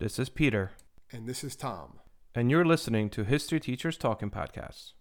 [0.00, 0.72] This is Peter,
[1.12, 2.00] And this is Tom.
[2.34, 4.92] and you're listening to History Teachers Talking Podcasts.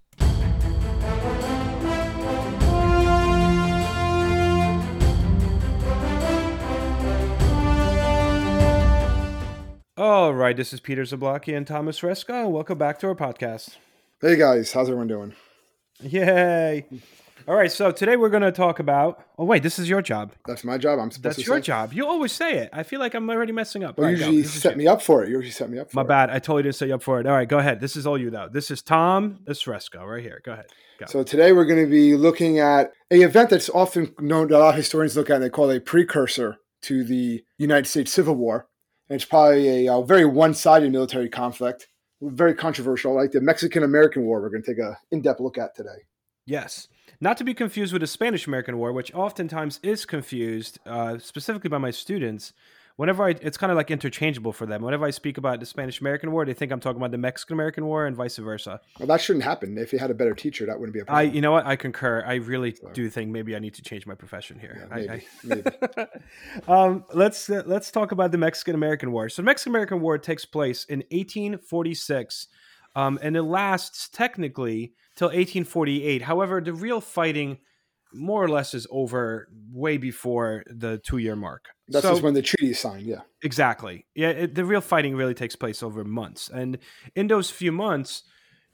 [9.98, 13.76] All right, this is Peter Zablocki and Thomas Reska, and welcome back to our podcast.
[14.22, 15.34] Hey guys, how's everyone doing?
[16.02, 16.86] Yay!
[17.50, 19.26] All right, so today we're going to talk about.
[19.40, 20.34] Oh, wait, this is your job.
[20.46, 21.00] That's my job.
[21.00, 21.62] I'm supposed That's to your say.
[21.64, 21.94] job.
[21.94, 22.70] You always say it.
[22.72, 23.98] I feel like I'm already messing up.
[23.98, 25.30] Well, you right, usually set me up for it.
[25.30, 26.08] You usually set me up for My it.
[26.08, 26.30] bad.
[26.30, 27.26] I totally didn't set you up for it.
[27.26, 27.80] All right, go ahead.
[27.80, 28.50] This is all you though.
[28.54, 30.42] This is Tom Esresco right here.
[30.46, 30.68] Go ahead.
[31.00, 31.08] Go.
[31.08, 34.60] So today we're going to be looking at a event that's often known that a
[34.60, 38.36] lot of historians look at and they call a precursor to the United States Civil
[38.36, 38.68] War.
[39.10, 41.88] And it's probably a, uh very one-sided military conflict,
[42.22, 44.40] very controversial, like the Mexican-American War.
[44.40, 46.06] We're going to take a in-depth look at today.
[46.46, 46.88] Yes.
[47.22, 51.70] Not to be confused with the Spanish American War, which oftentimes is confused, uh, specifically
[51.70, 52.54] by my students.
[52.96, 54.82] Whenever I, it's kind of like interchangeable for them.
[54.82, 57.54] Whenever I speak about the Spanish American War, they think I'm talking about the Mexican
[57.54, 58.82] American War and vice versa.
[59.00, 59.78] Well, that shouldn't happen.
[59.78, 61.30] If you had a better teacher, that wouldn't be a problem.
[61.30, 61.66] I, you know what?
[61.66, 62.24] I concur.
[62.26, 64.86] I really So- do think maybe I need to change my profession here.
[64.92, 66.08] Yeah, I- maybe, I-
[66.66, 66.68] maybe.
[66.68, 69.30] um, let's uh, let's talk about the Mexican American War.
[69.30, 72.48] So the Mexican American War takes place in 1846,
[72.96, 76.22] um, and it lasts technically till 1848.
[76.22, 77.58] However, the real fighting
[78.14, 81.66] more or less is over way before the two year mark.
[81.90, 83.22] That's So- just when the treaty is signed, yeah.
[83.44, 84.06] Exactly.
[84.16, 86.50] Yeah, it, the real fighting really takes place over months.
[86.50, 86.80] And
[87.16, 88.24] in those few months,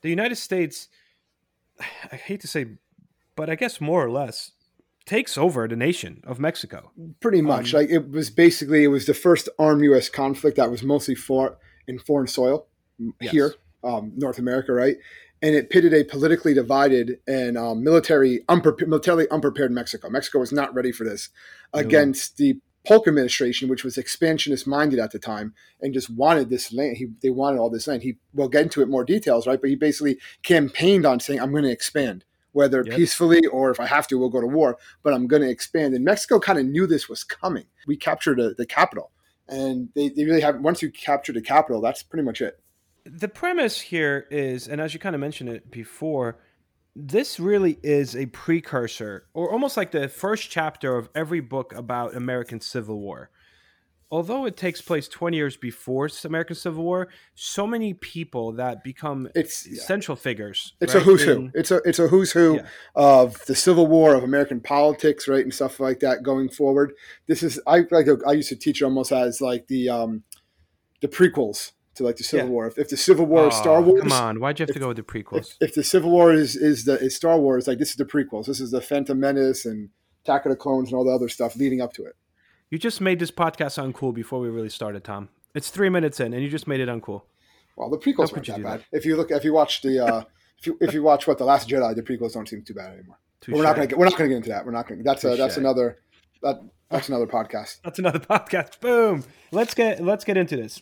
[0.01, 0.87] the United States,
[2.11, 2.77] I hate to say,
[3.35, 4.51] but I guess more or less,
[5.05, 6.91] takes over the nation of Mexico.
[7.19, 7.73] Pretty much.
[7.73, 10.09] Um, like it was basically it was the first armed U.S.
[10.09, 11.57] conflict that was mostly fought
[11.87, 12.67] in foreign soil
[13.21, 13.31] Yes.
[13.31, 14.95] here, um, North America, right?
[15.41, 20.09] And it pitted a politically divided and um, military militarily unprepared Mexico.
[20.09, 21.29] Mexico was not ready for this
[21.73, 21.81] No.
[21.81, 26.71] against the Polk administration, which was expansionist minded at the time and just wanted this
[26.71, 26.97] land.
[26.97, 28.03] He, they wanted all this land.
[28.03, 29.59] He we'll get into it more details, right?
[29.59, 32.95] But he basically campaigned on saying, "I'm going to expand." Whether Yep.
[32.95, 34.77] peacefully or if I have to, we'll go to war.
[35.03, 35.93] But I'm going to expand.
[35.93, 37.65] And Mexico kind of knew this was coming.
[37.85, 39.11] We captured the, the capital,
[39.49, 40.61] and they, they really have.
[40.61, 42.61] Once you capture the capital, that's pretty much it.
[43.05, 46.39] The premise here is, and as you kind of mentioned it before,
[46.95, 52.15] this really is a precursor, or almost like the first chapter of every book about
[52.15, 53.29] American Civil War.
[54.11, 59.27] Although it takes place 20 years before American Civil War, so many people that become
[59.35, 60.73] It's central figures.
[60.79, 61.51] it's right, a who's in- who.
[61.53, 62.67] It's a it's a who's who Yeah.
[62.95, 66.93] of the Civil War of American politics, right, and stuff like that going forward.
[67.27, 70.23] This is I like I used to teach almost as like the um
[71.01, 72.51] the prequels to like the Civil Yeah.
[72.51, 72.67] War.
[72.67, 74.87] If, if the Civil War is Star Wars, Come on, why'd you have to go
[74.89, 75.55] with the prequels?
[75.59, 78.05] if, if the Civil War is is the is Star Wars, like this is the
[78.05, 78.45] prequels.
[78.45, 79.89] This is the Phantom Menace and
[80.23, 82.15] Attack of the Clones and all the other stuff leading up to it.
[82.69, 85.29] You just made this podcast uncool before we really started, Tom.
[85.53, 87.21] It's three minutes in, and you just made it uncool.
[87.77, 88.79] Well, the prequels weren't that bad.
[88.79, 88.85] that?
[88.91, 90.23] If you look, if you watch the, uh,
[90.57, 92.93] if you if you watch what the Last Jedi, the prequels don't seem too bad
[92.93, 93.17] anymore.
[93.47, 94.65] We're not gonna get, we're not gonna get into that.
[94.65, 95.03] We're not gonna.
[95.03, 95.99] That's a, that's another
[96.41, 97.79] that that's another podcast.
[97.83, 98.79] That's another podcast.
[98.79, 99.23] Boom.
[99.51, 100.81] Let's get let's get into this.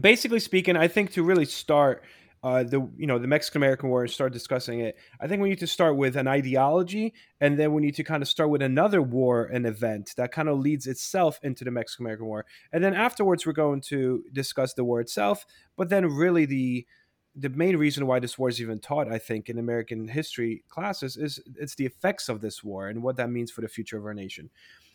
[0.00, 2.02] Basically speaking, I think to really start
[2.42, 5.48] uh, the you know the Mexican American War and start discussing it, I think we
[5.48, 8.62] need to start with an ideology, and then we need to kind of start with
[8.62, 12.82] another war and event that kind of leads itself into the Mexican American War, and
[12.82, 15.44] then afterwards we're going to discuss the war itself.
[15.76, 16.86] But then really the
[17.34, 21.16] the main reason why this war is even taught, I think, in American history classes
[21.16, 24.04] is it's the effects of this war and what that means for the future of
[24.04, 24.50] our nation.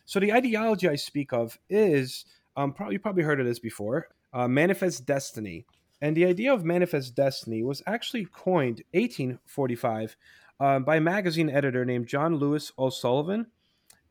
[0.06, 2.26] So the ideology I speak of is
[2.56, 5.66] um, probably you probably heard of this before, uh, manifest destiny,
[6.00, 10.16] and the idea of manifest destiny was actually coined 1845
[10.60, 13.48] uh, by a magazine editor named John Louis O'Sullivan,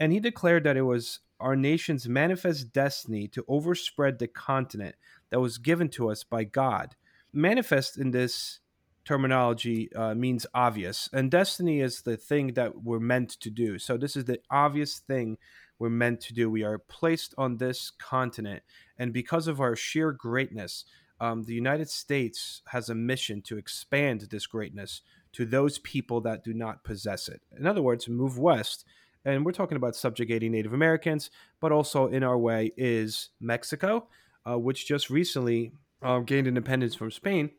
[0.01, 4.97] and he declared that it was our nation's manifest destiny to overspread the continent
[5.31, 6.97] that was given to us by God.
[7.33, 8.59] Manifest in this
[9.05, 13.79] terminology uh, means obvious, and destiny is the thing that we're meant to do.
[13.79, 15.39] So this is the obvious thing
[15.79, 16.51] we're meant to do.
[16.51, 18.63] We are placed on this continent,
[18.99, 20.85] and because of our sheer greatness,
[21.21, 25.03] um, the United States has a mission to expand this greatness
[25.33, 27.43] to those people that do not possess it.
[27.59, 28.85] In other words, move west.
[29.25, 31.31] And we're talking about subjugating Native Americans,
[31.61, 34.07] but also in our way is Mexico,
[34.49, 35.73] uh, which just recently
[36.03, 37.51] uh, gained independence from Spain.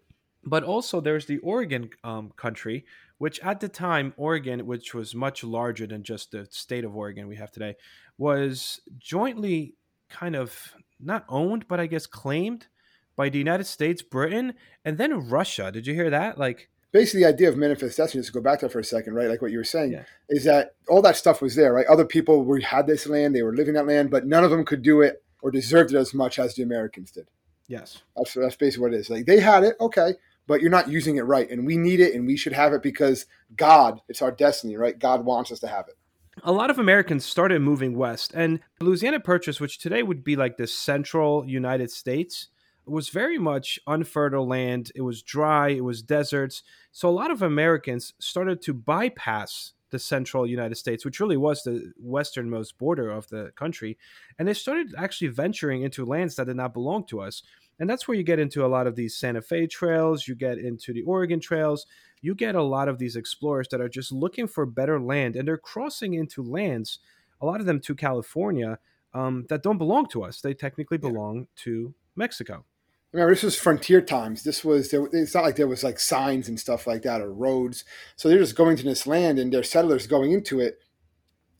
[0.43, 2.85] But also there's the Oregon um, country,
[3.17, 7.27] which at the time, Oregon, which was much larger than just the state of Oregon
[7.27, 7.75] we have today,
[8.17, 9.75] was jointly
[10.09, 12.67] kind of not owned, but I guess claimed
[13.15, 14.53] by the United States, Britain,
[14.85, 15.71] and then Russia.
[15.71, 16.37] Did you hear that?
[16.37, 18.83] Like, Basically, the idea of manifest destiny, just to go back to that for a
[18.83, 19.27] second, right?
[19.27, 20.03] Like what you were saying, Yeah.
[20.29, 21.85] is that all that stuff was there, right?
[21.87, 24.63] Other people were, had this land, they were living that land, but none of them
[24.65, 27.27] could do it or deserved it as much as the Americans did.
[27.67, 28.01] Yes.
[28.15, 29.09] That's, that's basically what it is.
[29.09, 30.13] Like they had it, okay,
[30.47, 31.49] but you're not using it right.
[31.49, 33.25] And we need it and we should have it because
[33.55, 34.97] God, it's our destiny, right?
[34.97, 35.96] God wants us to have it.
[36.43, 40.57] A lot of Americans started moving west, and Louisiana Purchase, which today would be like
[40.57, 42.47] the central United States,
[42.85, 44.91] was very much unfertile land.
[44.95, 46.63] It was dry, it was deserts.
[46.91, 51.63] So a lot of Americans started to bypass the central United States, which really was
[51.63, 53.97] the westernmost border of the country.
[54.37, 57.43] And they started actually venturing into lands that did not belong to us.
[57.79, 60.57] And that's where you get into a lot of these Santa Fe trails, you get
[60.57, 61.85] into the Oregon trails,
[62.21, 65.47] you get a lot of these explorers that are just looking for better land and
[65.47, 66.99] they're crossing into lands,
[67.41, 68.79] a lot of them to California,
[69.13, 70.41] um, that don't belong to us.
[70.41, 72.65] They technically belong to Mexico.
[73.13, 74.43] Remember, this was frontier times.
[74.43, 77.85] This was it's not like there was like signs and stuff like that or roads.
[78.15, 80.79] So they're just going to this land and they're settlers going into it,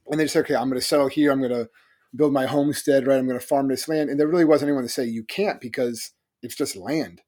[0.08, 1.32] and they just say, okay, I'm going to settle here.
[1.32, 1.70] I'm going to
[2.16, 3.08] build my homestead.
[3.08, 4.10] Right, I'm going to farm this land.
[4.10, 6.12] And there really wasn't anyone to say you can't because
[6.44, 7.22] it's just land.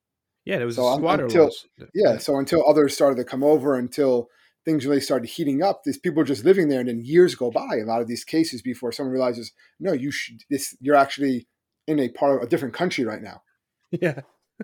[0.45, 1.65] Yeah, there was so squatter until, laws.
[1.93, 4.29] Yeah, so until others started to come over, until
[4.65, 7.51] things really started heating up, these people were just living there, and then years go
[7.51, 7.77] by.
[7.81, 10.43] A lot of these cases before someone realizes, no, you should.
[10.49, 11.47] This you're actually
[11.87, 13.41] in a part of a different country right now.
[14.01, 14.21] Yeah.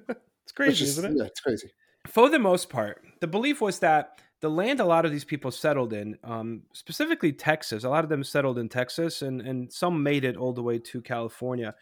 [0.07, 1.17] it's crazy, is, isn't it?
[1.17, 1.71] Yeah, it's crazy.
[2.07, 5.49] For the most part, the belief was that the land a lot of these people
[5.49, 10.03] settled in, um, specifically Texas, a lot of them settled in Texas and, and some
[10.03, 11.73] made it all the way to California.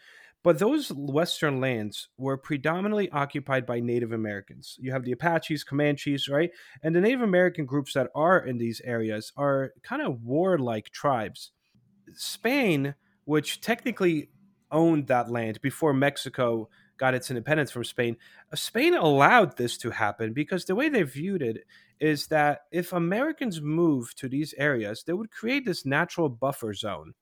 [0.42, 4.76] But those western lands were predominantly occupied by Native Americans.
[4.78, 6.50] You have the Apaches, Comanches, right?
[6.82, 11.50] And the Native American groups that are in these areas are kind of warlike tribes.
[12.12, 12.94] Spain,
[13.24, 14.28] which technically
[14.70, 18.16] owned that land before Mexico got its independence from Spain,
[18.52, 21.64] uh, Spain allowed this to happen because the way they viewed it
[22.00, 27.14] is that if Americans moved to these areas, they would create this natural buffer zone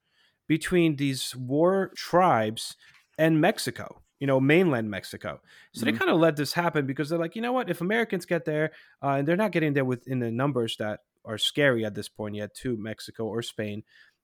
[0.48, 2.76] between these war tribes
[3.18, 5.40] and Mexico, you know, mainland Mexico.
[5.72, 5.92] So mm-hmm.
[5.92, 8.44] they kind of let this happen because they're like, you know what, if Americans get
[8.44, 8.72] there
[9.02, 12.34] uh, and they're not getting there within the numbers that are scary at this point
[12.34, 13.82] yet to Mexico or Spain,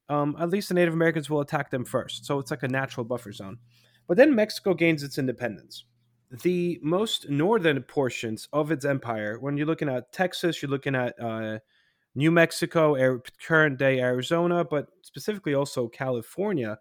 [0.08, 2.24] um, at least the Native Americans will attack them first.
[2.24, 3.58] So it's like a natural buffer zone.
[4.08, 5.84] But then Mexico gains its independence.
[6.30, 11.14] The most northern portions of its empire, when you're looking at Texas, you're looking at
[11.20, 11.58] uh,
[12.14, 16.78] New Mexico, current day Arizona, but specifically also California,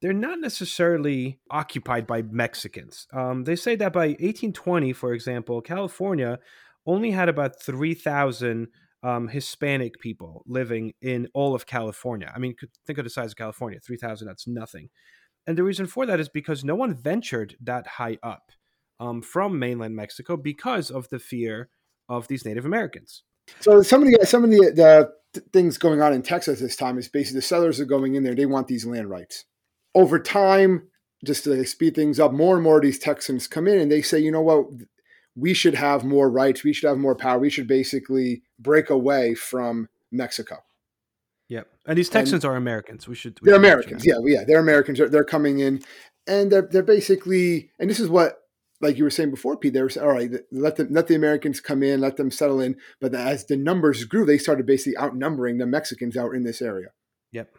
[0.00, 3.06] they're not necessarily occupied by Mexicans.
[3.12, 6.38] Um, they say that by 1820, for example, California
[6.86, 8.68] only had about 3,000
[9.02, 12.32] um, Hispanic people living in all of California.
[12.34, 12.54] I mean,
[12.86, 14.88] think of the size of California 3,000, that's nothing.
[15.50, 18.52] And the reason for that is because no one ventured that high up
[19.00, 21.70] um, from mainland Mexico because of the fear
[22.08, 23.24] of these Native Americans.
[23.58, 24.70] So some of the some of the,
[25.34, 28.22] the things going on in Texas this time is basically the settlers are going in
[28.22, 28.36] there.
[28.36, 29.44] They want these land rights.
[29.92, 30.86] Over time,
[31.24, 34.02] just to speed things up, more and more of these Texans come in and they
[34.02, 34.66] say, you know what,
[35.34, 36.62] we should have more rights.
[36.62, 37.40] We should have more power.
[37.40, 40.58] We should basically break away from Mexico.
[41.50, 41.66] Yep.
[41.84, 43.08] And these Texans and are Americans.
[43.08, 43.38] We should.
[43.42, 44.06] We they're should Americans.
[44.06, 44.98] Yeah, yeah, they're Americans.
[44.98, 45.82] They're, they're, coming in,
[46.26, 48.38] and they're they're basically, and this is what,
[48.80, 49.74] like you were saying before, Pete.
[49.74, 50.30] They were all right.
[50.52, 52.76] Let them let the Americans come in, let them settle in.
[53.00, 56.90] But as the numbers grew, they started basically outnumbering the Mexicans out in this area.
[57.32, 57.50] Yep.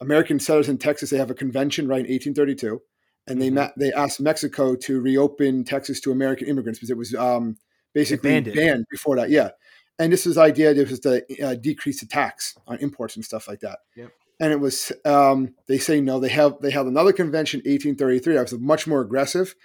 [0.00, 1.10] American settlers in Texas.
[1.10, 2.80] They have a convention right in 1832,
[3.26, 3.56] and they mm-hmm.
[3.56, 7.58] met, they asked Mexico to reopen Texas to American immigrants because it was um,
[7.92, 9.28] basically banned before that.
[9.28, 9.50] Yeah
[9.98, 13.48] and this is idea this was to uh, decrease the tax on imports and stuff
[13.48, 13.78] like that.
[13.96, 14.12] Yep.
[14.40, 16.20] And it was um, they say no.
[16.20, 18.34] They have they held another convention, 1833.
[18.34, 19.56] That was much more aggressive,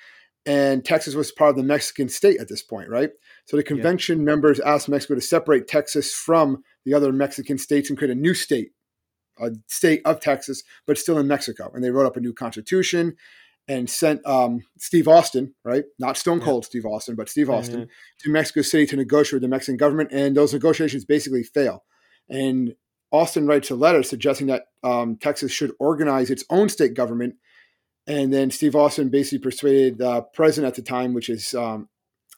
[0.47, 3.11] and Texas was part of the Mexican state at this point, right?
[3.45, 4.25] So the convention yep.
[4.25, 8.33] members asked Mexico to separate Texas from the other Mexican states and create a new
[8.33, 8.71] state,
[9.39, 11.71] a state of Texas, but still in Mexico.
[11.73, 13.15] And they wrote up a new constitution
[13.67, 15.85] and sent um, Steve Austin, right?
[15.99, 16.67] Not Stone Cold yeah.
[16.67, 17.89] Steve Austin, but Steve Austin mm-hmm.
[18.19, 20.11] to Mexico City to negotiate with the Mexican government.
[20.11, 21.83] And those negotiations basically fail.
[22.29, 22.75] And
[23.11, 27.35] Austin writes a letter suggesting that um, Texas should organize its own state government.
[28.05, 31.87] And then Steve Austin basically persuaded the president at the time, which is um,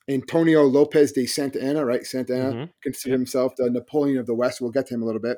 [0.08, 2.06] Antonio Lopez de Santa Anna, right?
[2.06, 2.72] Santa Anna mm-hmm.
[2.84, 4.62] considered himself the Napoleon of the West.
[4.62, 5.38] We'll get to him a little bit.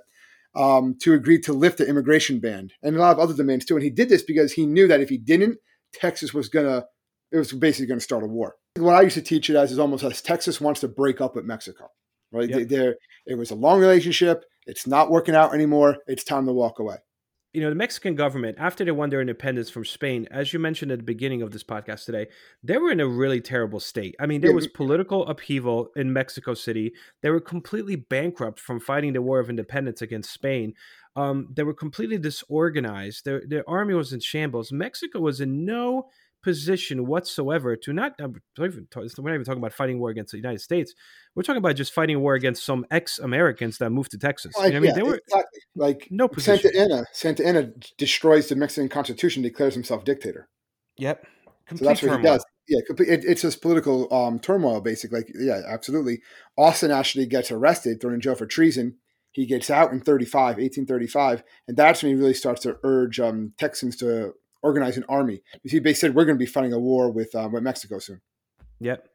[0.55, 3.75] Um, to agree to lift the immigration ban and a lot of other demands too.
[3.75, 5.59] And he did this because he knew that if he didn't,
[5.93, 6.85] Texas was gonna
[7.31, 8.55] it was basically going to start a war.
[8.77, 11.35] What I used to teach it as is almost as Texas wants to break up
[11.35, 11.89] with Mexico,
[12.31, 12.49] right?
[12.49, 12.69] Yep.
[12.69, 14.45] There, it was a long relationship.
[14.65, 15.97] It's not working out anymore.
[16.07, 16.97] It's time to walk away.
[17.53, 20.91] You know, the Mexican government, after they won their independence from Spain, as you mentioned
[20.91, 22.27] at the beginning of this podcast today,
[22.61, 24.15] they were in a really terrible state.
[24.19, 26.93] I mean, there was political upheaval in Mexico City.
[27.23, 30.73] They were completely bankrupt from fighting the War of Independence against Spain.
[31.15, 33.25] Um, they were completely disorganized.
[33.25, 34.71] Their, their army was in shambles.
[34.71, 36.09] Mexico was in no
[36.47, 38.13] position whatsoever to not.
[38.21, 38.87] Uh, we're not even
[39.43, 40.95] talking about fighting war against the United States.
[41.35, 44.55] We're talking about just fighting war against some ex-Americans that moved to Texas.
[44.57, 45.59] Like, I mean, yeah, they were exactly.
[45.75, 46.71] like no position.
[46.71, 47.05] Santa Anna.
[47.11, 47.63] Santa Anna
[47.97, 50.47] destroys the Mexican Constitution, declares himself dictator.
[50.99, 51.27] Yep.
[51.67, 52.21] Complete so that's what turmoil.
[52.21, 52.45] he does.
[52.69, 52.79] Yeah,
[53.13, 55.19] it, it's just political um, turmoil, basically.
[55.19, 56.21] Like, yeah, absolutely.
[56.55, 58.95] Austin actually gets arrested, thrown in jail for treason.
[59.31, 63.51] He gets out in 35, 1835, and that's when he really starts to urge um,
[63.57, 64.33] Texans to
[64.67, 65.41] organize an army.
[65.63, 67.99] You see, they said we're going to be fighting a war with um, with Mexico
[67.99, 68.21] soon.
[68.79, 69.07] Yep.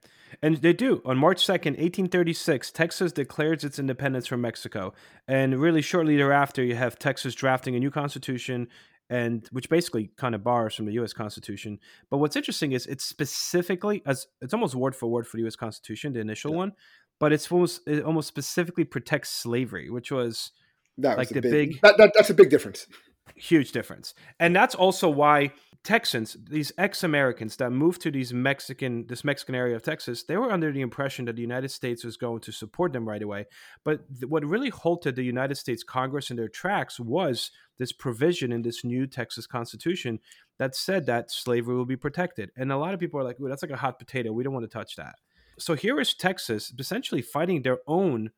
[0.42, 1.02] And they do.
[1.04, 4.94] On March 2nd, 1836, Texas declares its independence from Mexico.
[5.28, 8.68] And really shortly thereafter, you have Texas drafting a new constitution
[9.11, 11.12] and which basically kind of borrows from the U.S.
[11.12, 11.78] Constitution.
[12.09, 15.54] But what's interesting is it's specifically as it's almost word for word for the U.S.
[15.54, 16.56] Constitution, the initial yeah.
[16.56, 16.73] one,
[17.21, 20.52] but it's almost it almost specifically protects slavery, which was
[20.97, 22.87] that like the big, big that, that, that's a big difference,
[23.35, 25.52] huge difference, and that's also why
[25.85, 30.52] Texans, these ex-Americans that moved to these Mexican this Mexican area of Texas, they were
[30.52, 33.47] under the impression that the United States was going to support them right away.
[33.85, 38.52] But th- what really halted the United States Congress in their tracks was this provision
[38.52, 40.21] in this new Texas Constitution
[40.61, 42.50] that said that slavery will be protected.
[42.57, 44.33] And a lot of people are like, "Ooh, that's like a hot potato.
[44.33, 45.17] We don't want to touch that."
[45.59, 48.31] So here is Texas essentially fighting their own,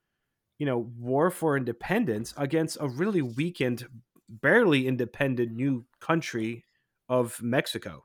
[0.58, 3.86] you know, war for independence against a really weakened,
[4.28, 6.64] barely independent new country
[7.08, 8.04] of Mexico.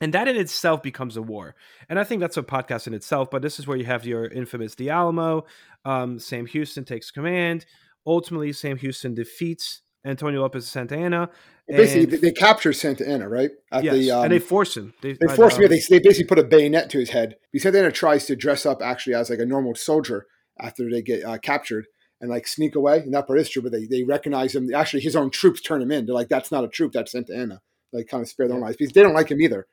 [0.00, 1.54] And that in itself becomes a war.
[1.88, 4.24] And I think that's a podcast in itself, but this is where you have your
[4.26, 5.44] infamous the Alamo.
[5.84, 7.66] Um, Sam Houston takes command.
[8.06, 11.28] Ultimately, Sam Houston defeats Antonio Lopez Santa Anna.
[11.68, 13.50] Basically, they capture Santa Anna, right?
[13.70, 14.94] At yes, the, um, and they force him.
[15.02, 15.64] They, they force him.
[15.64, 17.36] Um, they, they basically put a bayonet to his head.
[17.52, 20.26] He Santa Anna tries to dress up actually as like a normal soldier
[20.58, 21.86] after they get uh, captured
[22.20, 22.98] and like sneak away.
[22.98, 24.74] And that part is true, but they, they recognize him.
[24.74, 26.06] Actually, his own troops turn him in.
[26.06, 27.60] They're like, that's not a troop, that's Santa Anna
[27.92, 29.66] like kind of spare their own lives because they don't like him either.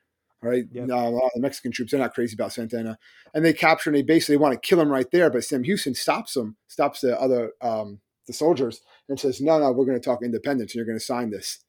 [0.43, 0.89] All right, yep.
[0.89, 2.99] uh, a lot of the Mexican troops they're not crazy about Santa Anna,
[3.33, 5.31] and they capture and they basically want to kill him right there.
[5.31, 9.71] But Sam Houston stops them, stops the other um, the soldiers, and says, "No, no,
[9.71, 11.63] we're going to talk independence, and you're going to sign this."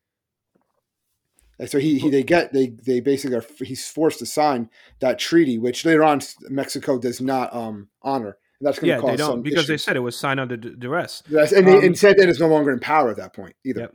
[1.59, 4.69] And so he, he they get they they basically are he's forced to sign
[5.01, 6.21] that treaty, which later on
[6.51, 8.37] Mexico does not um, honor.
[8.61, 10.57] And that's going to yeah, cause they don't because they said it was signed under
[10.57, 11.23] duress.
[11.29, 13.83] Yes, and, um, and Santa Anna is no longer in power at that point either.
[13.83, 13.95] Yep.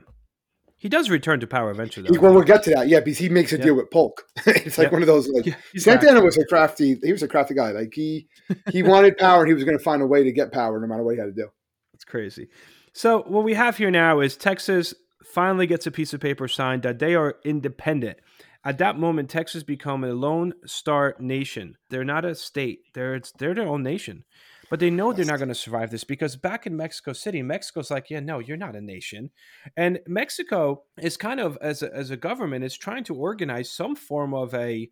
[0.78, 2.10] He does return to power eventually.
[2.10, 2.90] Though, well, we'll get to that.
[2.90, 4.24] Yeah, because he makes a deal with Polk.
[4.46, 5.30] it's like one of those.
[5.30, 6.98] Like yeah, Santa Anna was a crafty.
[7.02, 7.72] He was a crafty guy.
[7.72, 8.28] Like he
[8.70, 10.88] he wanted power, and he was going to find a way to get power, no
[10.88, 11.48] matter what he had to do.
[11.94, 12.50] That's crazy.
[12.92, 14.94] So what we have here now is Texas
[15.24, 18.18] finally gets a piece of paper signed that they are independent.
[18.66, 21.78] At that moment, Texas become a lone star nation.
[21.90, 22.80] They're not a state.
[22.94, 24.26] They're they're their own nation.
[24.74, 27.92] But they know they're not going to survive this because back in Mexico City, Mexico's
[27.92, 29.30] like, yeah, no, you're not a nation.
[29.78, 33.96] And Mexico is kind of, as a, as a government, is trying to organize some
[33.96, 34.90] form of a,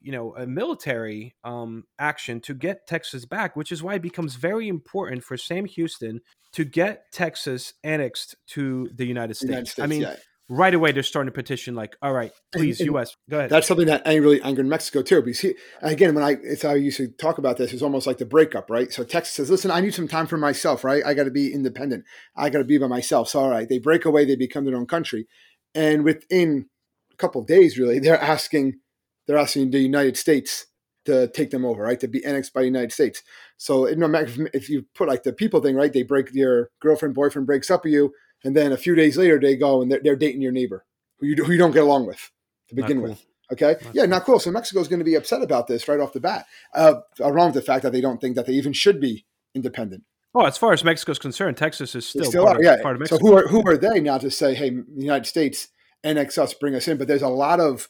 [0.00, 4.36] you know, a military um, action to get Texas back, which is why it becomes
[4.36, 6.20] very important for Sam Houston
[6.52, 9.48] to get Texas annexed to the United States.
[9.48, 10.14] United States I mean, yeah
[10.48, 13.50] right away they're starting to petition like all right please and, and us go ahead.
[13.50, 16.70] that's something that really angered in mexico too because he, again when i it's how
[16.70, 18.92] i used to talk about this it's almost like the breakup right?
[18.92, 21.04] So texas says listen i need some time for myself right?
[21.04, 22.04] I got to be independent.
[22.36, 23.28] I got to be by myself.
[23.28, 25.26] So all right they break away they become their own country.
[25.74, 26.68] And within
[27.12, 28.80] a couple of days really they're asking
[29.26, 30.66] they're asking the united states
[31.04, 32.00] to take them over right?
[32.00, 33.22] To be annexed by the united states.
[33.56, 35.92] So no matter if you put like the people thing right?
[35.92, 38.12] They break your girlfriend boyfriend breaks up with you
[38.44, 40.84] and then a few days later they go and they're, they're dating your neighbor
[41.18, 42.30] who you, who you don't get along with
[42.68, 43.10] to begin cool.
[43.10, 43.24] with.
[43.50, 44.10] Okay, not yeah, cool.
[44.10, 44.40] not cool.
[44.40, 47.48] So Mexico is going to be upset about this right off the bat, uh, along
[47.48, 50.04] with the fact that they don't think that they even should be independent.
[50.34, 52.82] Oh, as far as Mexico's concerned, Texas is still, still part, are, of, yeah.
[52.82, 53.18] part of Mexico.
[53.18, 55.68] So who are who are they now to say, hey, the United States
[56.04, 56.98] annex us, bring us in?
[56.98, 57.88] But there's a lot of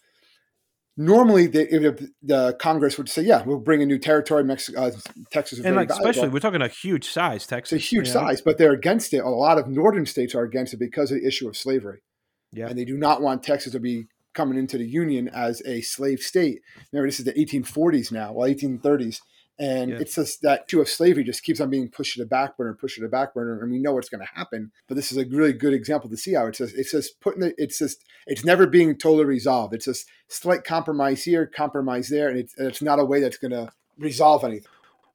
[0.99, 4.45] normally the, the Congress would say, yeah, we'll bring a new territory.
[4.45, 4.91] Mexico, uh,
[5.31, 6.11] Texas, and like valuable.
[6.11, 7.77] especially we're talking a huge size Texas.
[7.77, 9.19] It's a huge size, but they're against it.
[9.19, 12.01] A lot of northern states are against it because of the issue of slavery.
[12.53, 15.81] Yeah, and they do not want Texas to be coming into the union as a
[15.81, 16.61] slave state.
[16.93, 19.21] Remember, this is the 1840s now, well, 1830s.
[19.59, 19.99] And yeah.
[19.99, 22.75] it's just that issue of slavery just keeps on being pushed to the back burner,
[22.75, 24.71] pushed to the back burner, and we know what's going to happen.
[24.87, 27.43] But this is a really good example to see how it's just it's just putting
[27.43, 27.55] it.
[27.59, 29.75] It's just it's never being totally resolved.
[29.75, 33.39] It's just slight compromise here, compromise there, and it's, and it's not a way that's
[33.39, 34.71] going to resolve anything.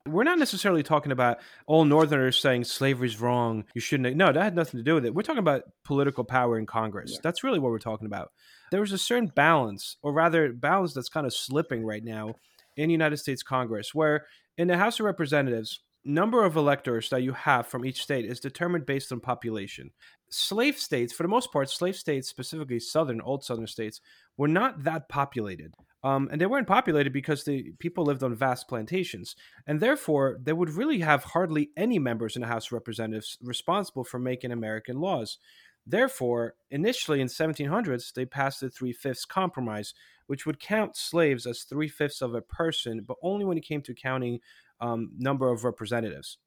[0.05, 3.63] We're not necessarily talking about all Northerners saying slavery's wrong.
[3.73, 4.17] You shouldn't.
[4.17, 5.15] No, that had nothing to do with it.
[5.15, 7.11] We're talking about political power in Congress.
[7.13, 7.19] Yeah.
[7.23, 8.33] That's really what we're talking about.
[8.71, 12.35] There's a certain balance, or rather, balance that's kind of slipping right now
[12.77, 14.25] in United States Congress, where
[14.57, 18.39] in the House of Representatives, number of electors that you have from each state is
[18.39, 19.91] determined based on population.
[20.29, 24.01] Slave states, for the most part, slave states, specifically southern, old southern states,
[24.37, 25.73] were not that populated.
[26.03, 30.51] Um, and they weren't populated because the people lived on vast plantations, and therefore they
[30.51, 34.99] would really have hardly any members in the House of Representatives responsible for making American
[34.99, 35.37] laws.
[35.85, 39.93] Therefore, initially in 1700s, they passed the Three Fifths Compromise,
[40.27, 43.81] which would count slaves as three fifths of a person, but only when it came
[43.81, 44.39] to counting
[44.79, 46.37] um, number of representatives.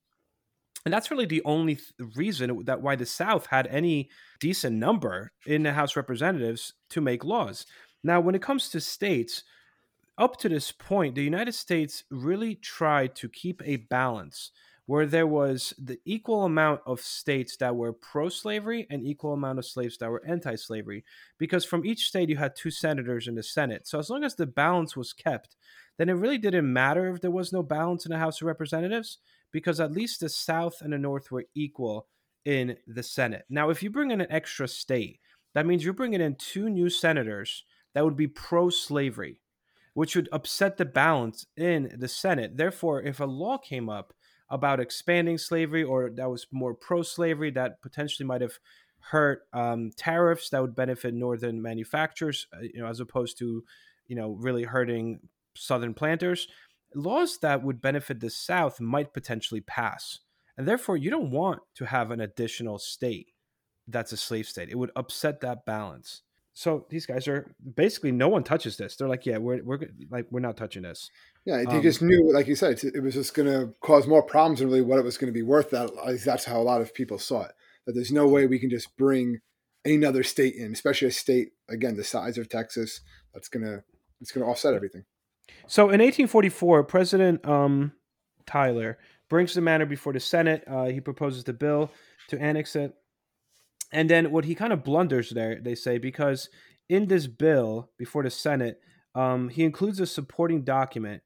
[0.84, 4.08] And that's really the only th- reason that why the South had any
[4.40, 7.66] decent number in the House Representatives to make laws.
[8.04, 9.42] Now, when it comes to states,
[10.16, 14.52] up to this point, the United States really tried to keep a balance
[14.86, 19.66] where there was the equal amount of states that were pro-slavery and equal amount of
[19.66, 21.04] slaves that were anti-slavery
[21.38, 23.86] because from each state you had two senators in the senate.
[23.86, 25.56] So as long as the balance was kept
[25.98, 29.18] then it really didn't matter if there was no balance in the house of representatives
[29.50, 32.06] because at least the south and the north were equal
[32.44, 33.44] in the senate.
[33.48, 35.18] Now if you bring in an extra state
[35.54, 37.64] that means you're bringing in two new senators
[37.94, 39.40] that would be pro-slavery
[39.94, 42.56] which would upset the balance in the senate.
[42.56, 44.12] Therefore if a law came up
[44.50, 48.58] about expanding slavery or that was more pro slavery that potentially might have
[49.00, 53.64] hurt um, tariffs that would benefit northern manufacturers, uh, you know, as opposed to,
[54.06, 55.20] you know, really hurting
[55.54, 56.48] southern planters.
[56.94, 60.20] Laws that would benefit the South might potentially pass.
[60.56, 63.28] And therefore, you don't want to have an additional state
[63.88, 64.68] that's a slave state.
[64.68, 66.22] It would upset that balance.
[66.58, 68.96] So these guys are basically no one touches this.
[68.96, 69.78] They're like, yeah, we're we're
[70.10, 71.10] like we're not touching this.
[71.44, 74.22] Yeah, they um, just knew, like you said, it was just going to cause more
[74.22, 75.68] problems than really what it was going to be worth.
[75.68, 75.90] That
[76.24, 77.52] that's how a lot of people saw it.
[77.84, 79.40] That there's no way we can just bring
[79.84, 83.02] another state in, especially a state again the size of Texas.
[83.34, 83.82] That's gonna
[84.22, 85.04] it's gonna offset everything.
[85.66, 87.92] So in 1844, President um,
[88.46, 88.96] Tyler
[89.28, 90.64] brings the matter before the Senate.
[90.66, 91.90] Uh, he proposes the bill
[92.28, 92.94] to annex it
[93.92, 96.48] and then what he kind of blunders there, they say, because
[96.88, 98.80] in this bill before the Senate,
[99.14, 101.22] um, he includes a supporting document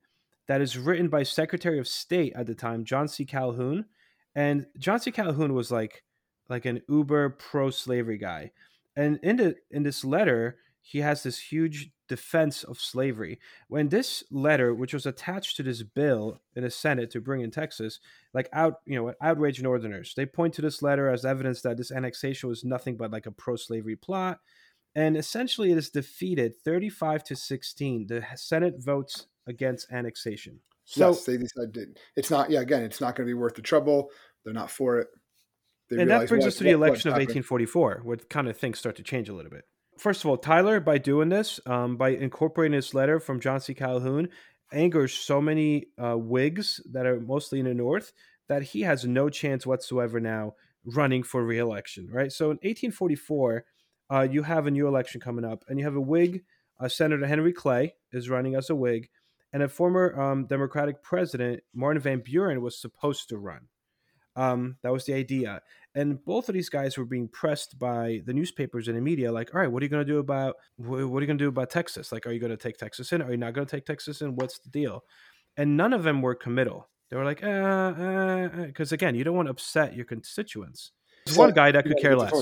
[0.47, 3.25] that is written by Secretary of State at the time, John C.
[3.25, 3.87] Calhoun,
[4.35, 5.11] and John C.
[5.11, 6.03] Calhoun was like
[6.49, 8.53] like an uber pro slavery guy,
[8.97, 13.39] and in the in this letter, he has this huge defense of slavery.
[13.69, 17.53] When this letter, which was attached to this bill in the Senate to bring in
[17.53, 18.01] Texas,
[18.35, 21.93] like out, you know, outrage Northerners, they point to this letter as evidence that this
[21.93, 24.41] annexation was nothing but like a pro-slavery plot,
[24.97, 28.09] and essentially it is defeated 35 to 16.
[28.09, 30.59] The Senate votes against annexation.
[30.85, 32.51] So yes, they decided it's not.
[32.51, 34.11] Yeah, again, it's not going to be worth the trouble.
[34.45, 35.07] They're not for it.
[35.89, 38.81] They and that brings what, us to the election of 1844, where kind of things
[38.81, 39.65] start to change a little bit
[40.01, 43.75] first of all, Tyler, by doing this, um, by incorporating this letter from John C.
[43.75, 44.29] Calhoun,
[44.73, 48.13] angers so many uh, Whigs that are mostly in the North
[48.49, 52.33] that he has no chance whatsoever now running for reelection, right?
[52.33, 53.65] So in 1844,
[54.11, 56.45] uh, you have a new election coming up, and you have a Whig,
[56.81, 59.09] uh, Senator Henry Clay is running as a Whig,
[59.53, 63.69] and a former um, Democratic president, Martin Van Buren, was supposed to run.
[64.35, 65.61] Um, that was the idea.
[65.95, 69.53] And both of these guys were being pressed by the newspapers and the media, like,
[69.55, 71.49] all right, what are you going to do about what are you going to do
[71.49, 72.13] about Texas?
[72.13, 73.23] Like, are you going to take Texas in?
[73.23, 74.37] Are you not going to take Texas in?
[74.37, 75.03] What's the deal?
[75.57, 76.89] And none of them were committal.
[77.11, 80.93] They were like, uh, because uh, uh, again, you don't want to upset your constituents.
[81.27, 82.33] There's so, one guy that could care less.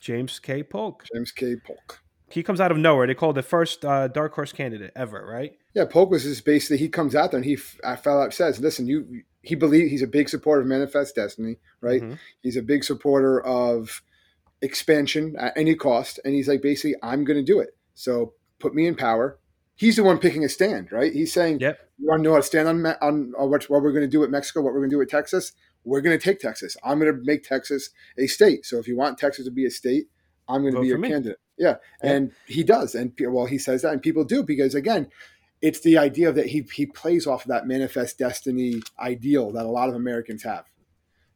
[0.00, 0.62] James K.
[0.62, 1.04] Polk.
[1.12, 1.56] James K.
[1.56, 2.00] Polk.
[2.30, 3.06] He comes out of nowhere.
[3.06, 5.52] They call the first uh, dark horse candidate ever, right?
[5.74, 8.58] Yeah, Polk was just basically he comes out there and he f- fell out says,
[8.58, 12.02] "Listen, you he believes he's a big supporter of Manifest Destiny, right?
[12.02, 12.14] Mm-hmm.
[12.42, 14.02] He's a big supporter of
[14.60, 17.76] expansion at any cost, and he's like, basically, I'm going to do it.
[17.94, 19.38] So put me in power.
[19.76, 21.12] He's the one picking a stand, right?
[21.12, 23.82] He's saying, "Yep, you want to know how to stand on on, on what, what
[23.82, 25.52] we're going to do with Mexico, what we're going to do with Texas.
[25.84, 26.76] We're going to take Texas.
[26.82, 28.66] I'm going to make Texas a state.
[28.66, 30.06] So if you want Texas to be a state,
[30.48, 31.38] I'm going to be your candidate.
[31.56, 35.08] Yeah, and he does, and well, he says that, and people do because again,
[35.62, 39.70] it's the idea that he he plays off of that manifest destiny ideal that a
[39.70, 40.64] lot of Americans have.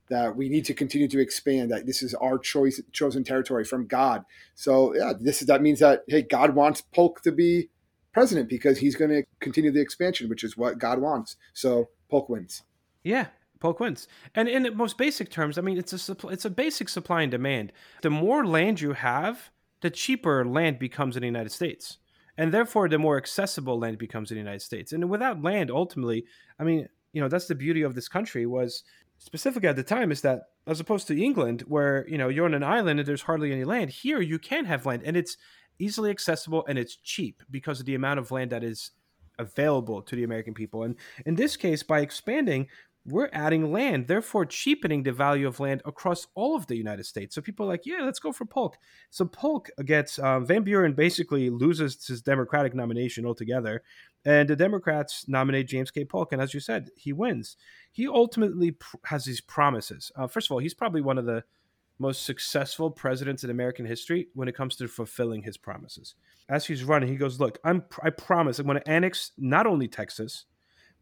[0.09, 1.71] That we need to continue to expand.
[1.71, 4.25] That this is our choice, chosen territory from God.
[4.55, 7.71] So yeah, this is that means that hey, God wants Polk to be
[8.13, 11.37] president because he's going to continue the expansion, which is what God wants.
[11.53, 12.63] So Polk wins.
[13.05, 13.27] Yeah,
[13.61, 14.09] Polk wins.
[14.35, 17.31] And in the most basic terms, I mean, it's a it's a basic supply and
[17.31, 17.73] demand.
[18.03, 21.99] The more land you have, the cheaper land becomes in the United States
[22.37, 24.93] and therefore the more accessible land becomes in the United States.
[24.93, 26.25] And without land, ultimately,
[26.59, 28.85] I mean, you know, that's the beauty of this country was
[29.19, 32.55] specifically at the time is that as opposed to England, where you know you're on
[32.55, 35.37] an island and there's hardly any land, here you can have land and it's
[35.79, 38.91] easily accessible and it's cheap because of the amount of land that is
[39.39, 40.83] available to the American people.
[40.83, 42.69] And in this case, by expanding,
[43.11, 47.35] we're adding land, therefore cheapening the value of land across all of the United States.
[47.35, 48.77] So people are like, yeah, let's go for Polk.
[49.11, 53.83] So Polk gets um, Van Buren basically loses his Democratic nomination altogether,
[54.25, 56.05] and the Democrats nominate James K.
[56.05, 57.57] Polk, and as you said, he wins.
[57.93, 60.13] He ultimately pr- has these promises.
[60.17, 61.45] Uh, first of all, he's probably one of the
[61.99, 66.15] most successful presidents in American history when it comes to fulfilling his promises.
[66.49, 69.87] As he's running, he goes, "Look, I'm I promise I'm going to annex not only
[69.87, 70.47] Texas."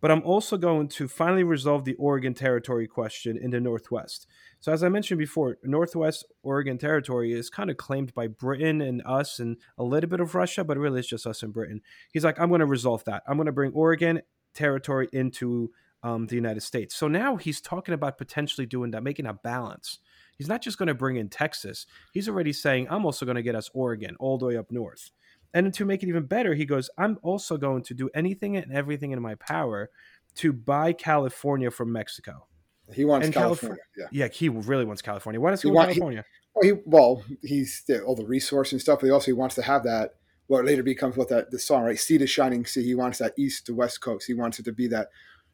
[0.01, 4.27] But I'm also going to finally resolve the Oregon Territory question in the Northwest.
[4.61, 9.03] So, as I mentioned before, Northwest Oregon Territory is kind of claimed by Britain and
[9.05, 11.81] us and a little bit of Russia, but really it's just us and Britain.
[12.13, 13.23] He's like, I'm going to resolve that.
[13.27, 14.23] I'm going to bring Oregon
[14.55, 15.71] Territory into
[16.03, 16.95] um, the United States.
[16.95, 19.99] So now he's talking about potentially doing that, making a balance.
[20.37, 21.87] He's not just going to bring in Texas.
[22.13, 25.11] He's already saying, I'm also going to get us Oregon all the way up north.
[25.55, 28.73] And to make it even better, he goes, I'm also going to do anything and
[28.73, 29.91] everything in my power
[30.37, 32.47] to buy California from Mexico.
[32.93, 33.83] He wants and California.
[33.97, 34.07] Yeah.
[34.11, 35.41] yeah, he really wants California.
[35.41, 36.25] Why does he, he want California?
[36.63, 39.33] He, well, he, well, he's the, all the resource and stuff, but he also he
[39.33, 40.13] wants to have that.
[40.47, 41.99] What later becomes what that the song, right?
[41.99, 42.83] Sea to shining sea.
[42.83, 44.27] He wants that east to west coast.
[44.27, 45.09] He wants it to be that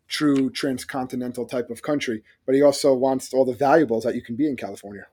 [0.07, 2.23] true transcontinental type of country.
[2.47, 5.07] But he also wants all the valuables that you can be in California.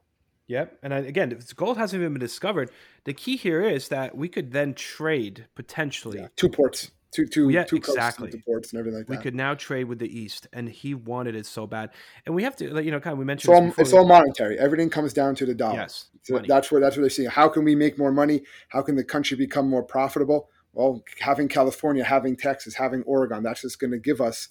[0.52, 0.80] Yep.
[0.84, 2.72] And I, again, if gold hasn't even been discovered,
[3.06, 7.48] the key here is that we could then trade potentially yeah, two ports, two, two,
[7.48, 8.32] yeah, two exactly.
[8.32, 9.20] two ports and everything like we that.
[9.20, 11.92] We could now trade with the East, and he wanted it so bad.
[12.26, 14.60] And we have to, you know, kind of we mentioned it's all, it's all monetary.
[14.60, 15.76] Everything comes down to the dollar.
[15.76, 17.30] Yes, so that's where that's where they're seeing.
[17.30, 18.42] How can we make more money?
[18.68, 20.50] How can the country become more profitable?
[20.74, 24.50] Well, having California, having Texas, having Oregon, that's just going to give us,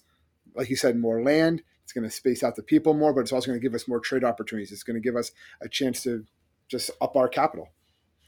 [0.55, 1.61] like you said, more land.
[1.91, 3.85] It's going to space out the people more, but it's also going to give us
[3.85, 4.71] more trade opportunities.
[4.71, 6.23] It's going to give us a chance to
[6.69, 7.67] just up our capital.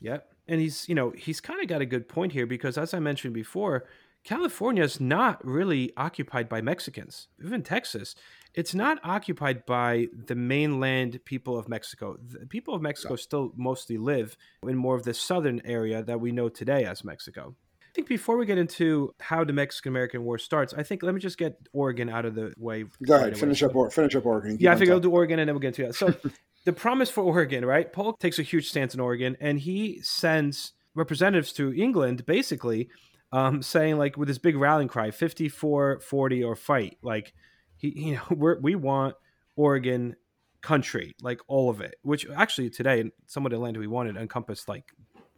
[0.01, 0.27] Yep.
[0.49, 2.99] And he's, you know, he's kind of got a good point here because as I
[2.99, 3.85] mentioned before,
[4.25, 7.29] California is not really occupied by Mexicans.
[7.41, 8.15] Even Texas,
[8.53, 12.17] it's not occupied by the mainland people of Mexico.
[12.21, 14.35] The people of Mexico still mostly live
[14.67, 17.55] in more of the southern area that we know today as Mexico.
[17.93, 21.13] I think before we get into how the Mexican American War starts, I think let
[21.13, 22.85] me just get Oregon out of the way.
[23.05, 24.57] Go ahead, finish up, or, finish up Oregon.
[24.59, 25.93] Yeah, I think I'll do Oregon and then we'll get into that.
[25.93, 26.11] So
[26.65, 27.93] the promise for Oregon, right?
[27.93, 32.89] Polk takes a huge stance in Oregon, and he sends representatives to England, basically
[33.31, 36.97] um, saying like with this big rallying cry, 54, 40 or fight.
[37.03, 37.33] Like
[37.77, 39.13] he, you know, we we want
[39.55, 40.15] Oregon
[40.61, 41.93] country, like all of it.
[42.01, 44.93] Which actually today, some of the land we wanted encompassed like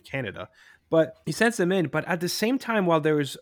[0.06, 0.48] Canada,
[0.90, 1.88] but he sends them in.
[1.88, 3.38] But at the same time, while there is,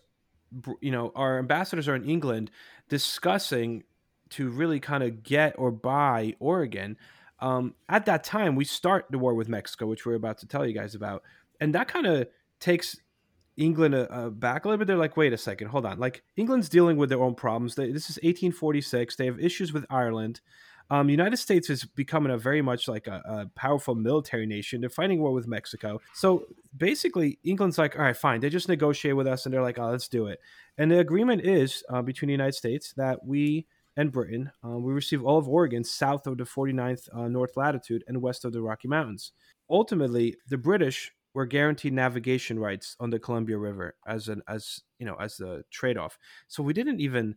[0.80, 2.50] you know, our ambassadors are in England
[2.88, 3.84] discussing
[4.30, 6.96] to really kind of get or buy Oregon
[7.44, 10.66] um, at that time, we start the war with Mexico, which we're about to tell
[10.66, 11.22] you guys about,
[11.60, 12.26] and that kind of
[12.58, 12.96] takes
[13.56, 14.86] England uh, back a little bit.
[14.86, 15.98] They're like, wait a second, hold on.
[15.98, 17.74] Like England's dealing with their own problems.
[17.74, 19.16] They, this is 1846.
[19.16, 20.40] They have issues with Ireland.
[20.90, 24.80] Um, United States is becoming a very much like a, a, powerful military nation.
[24.80, 26.00] They're fighting war with Mexico.
[26.12, 26.44] So
[26.76, 28.40] basically, England's like, all right, fine.
[28.40, 30.40] They just negotiate with us, and they're like, oh, let's do it.
[30.76, 33.66] And the agreement is uh, between the United States that we
[33.96, 38.02] and Britain, um, we receive all of Oregon south of the 49th uh, north latitude
[38.08, 39.32] and west of the Rocky Mountains.
[39.70, 45.06] Ultimately, the British were guaranteed navigation rights on the Columbia River as an as you
[45.06, 46.18] know as a trade off.
[46.48, 47.36] So we didn't even.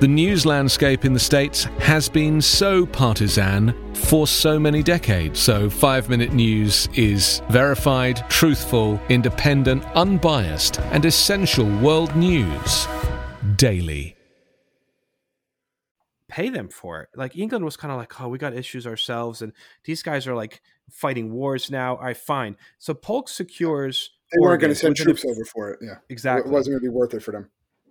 [0.00, 5.38] the news landscape in the States has been so partisan for so many decades.
[5.38, 12.88] So, Five Minute News is verified, truthful, independent, unbiased, and essential world news
[13.56, 14.16] daily
[16.30, 17.08] pay them for it.
[17.14, 19.52] Like England was kind of like, oh, we got issues ourselves, and
[19.84, 21.96] these guys are like fighting wars now.
[21.96, 22.56] All right, fine.
[22.78, 24.10] So Polk secures.
[24.32, 25.80] They weren't going to send troops over for it.
[25.82, 26.48] Yeah, exactly.
[26.48, 27.50] It wasn't going to be worth it for them.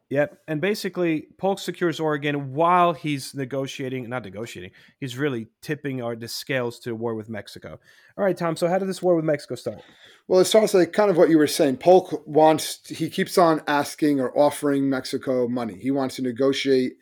[0.09, 0.39] Yep.
[0.47, 6.27] And basically, Polk secures Oregon while he's negotiating, not negotiating, he's really tipping our, the
[6.27, 7.79] scales to war with Mexico.
[8.17, 8.55] All right, Tom.
[8.55, 9.81] So, how did this war with Mexico start?
[10.27, 11.77] Well, it starts like kind of what you were saying.
[11.77, 15.75] Polk wants, he keeps on asking or offering Mexico money.
[15.75, 16.93] He wants to negotiate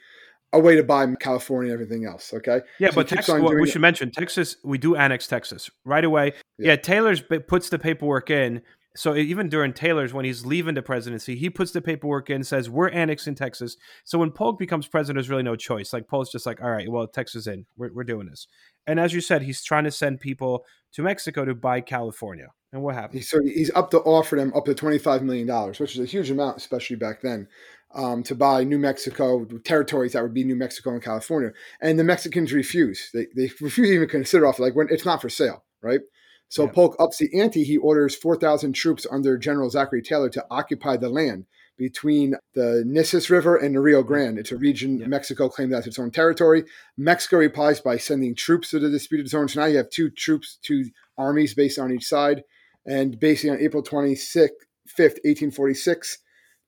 [0.53, 2.33] a way to buy California and everything else.
[2.33, 2.61] Okay.
[2.79, 4.57] Yeah, so but Texas, well, we should mention Texas.
[4.63, 6.33] We do annex Texas right away.
[6.57, 8.61] Yeah, yeah Taylor's puts the paperwork in
[8.97, 12.67] So even during Taylor's, when he's leaving the presidency, he puts the paperwork in, says
[12.67, 13.77] we're annexing Texas.
[14.03, 15.93] So when Polk becomes president, there's really no choice.
[15.93, 18.47] Like Polk's just like, all right, well, Texas in, we're, we're doing this.
[18.87, 22.47] And as you said, he's trying to send people to Mexico to buy California.
[22.73, 23.23] And what happened?
[23.23, 26.05] So he's up to offer them up to twenty five million dollars, which is a
[26.05, 27.47] huge amount, especially back then,
[27.95, 31.51] um, to buy New Mexico territories that would be New Mexico and California.
[31.81, 33.09] And the Mexicans refuse.
[33.13, 36.01] They they refuse to even consider offer like when it's not for sale, right?
[36.49, 36.71] So yeah.
[36.71, 37.63] Polk ups the ante.
[37.63, 41.45] He orders 4,000 troops under General Zachary Taylor to occupy the land
[41.77, 44.39] between the Nueces River and the Rio Grande.
[44.39, 45.07] It's a region yeah.
[45.07, 46.63] Mexico claimed as its own territory.
[46.97, 49.47] Mexico replies by sending troops to the disputed zone.
[49.47, 50.85] So now you have two troops, two
[51.17, 52.43] armies based on each side.
[52.85, 54.49] And basically on April 26th,
[54.87, 56.19] 5th, 1846,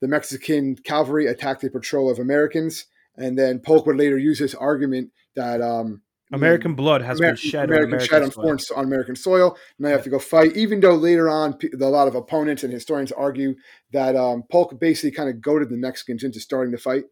[0.02, 2.86] the Mexican cavalry attacked a patrol of Americans.
[3.16, 7.52] And then Polk would later use this argument that um, American blood has American, been
[7.52, 9.58] shed American, on American shed on, foreign, on American soil.
[9.78, 12.72] And they have to go fight, even though later on a lot of opponents and
[12.72, 13.56] historians argue
[13.94, 17.06] that um, Polk basically kind of goaded the Mexicans into starting the fight.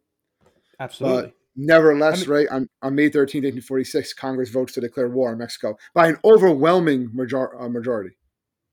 [0.79, 1.21] Absolutely.
[1.23, 5.31] But nevertheless, I mean, right on, on May 13, 1846, Congress votes to declare war
[5.31, 8.15] on Mexico by an overwhelming major, uh, majority.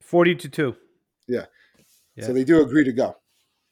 [0.02, 0.76] 40 to 2.
[1.26, 1.46] Yeah.
[2.16, 2.26] yeah.
[2.26, 3.16] So they do agree to go.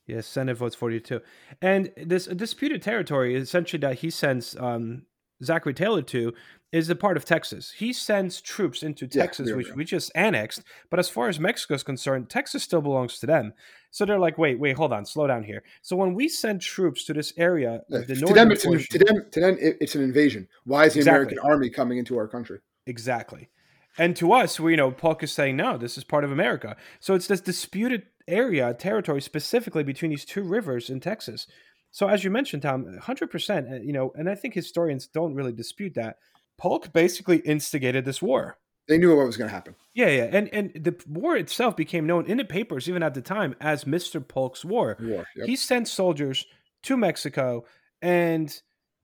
[0.06, 1.20] Yes, Senate votes 42.
[1.60, 5.02] And this disputed territory is essentially that he sends um,
[5.42, 6.32] Zachary Taylor to
[6.72, 7.72] is a part of Texas.
[7.72, 10.62] He sends troops into Texas, yeah, which we just annexed.
[10.88, 13.52] But as far as Mexico is concerned, Texas still belongs to them.
[13.90, 15.62] So they're like, wait, wait, hold on, slow down here.
[15.82, 19.04] So when we send troops to this area, the to them, it's portion, an, to
[19.04, 20.48] them, to them, it's an invasion.
[20.64, 21.36] Why is the exactly.
[21.36, 22.60] American army coming into our country?
[22.86, 23.50] Exactly.
[23.98, 26.76] And to us, we, you know, Polk is saying, no, this is part of America.
[27.00, 31.46] So it's this disputed area, territory specifically between these two rivers in Texas.
[31.92, 35.34] So as you mentioned, Tom, hundred percent, uh, you know, and I think historians don't
[35.34, 36.16] really dispute that.
[36.58, 38.58] Polk basically instigated this war.
[38.88, 39.76] They knew what was going to happen.
[39.94, 43.20] Yeah, yeah, and and the war itself became known in the papers even at the
[43.22, 44.96] time as Mister Polk's War.
[45.00, 45.46] war yep.
[45.46, 46.44] He sent soldiers
[46.84, 47.64] to Mexico,
[48.00, 48.52] and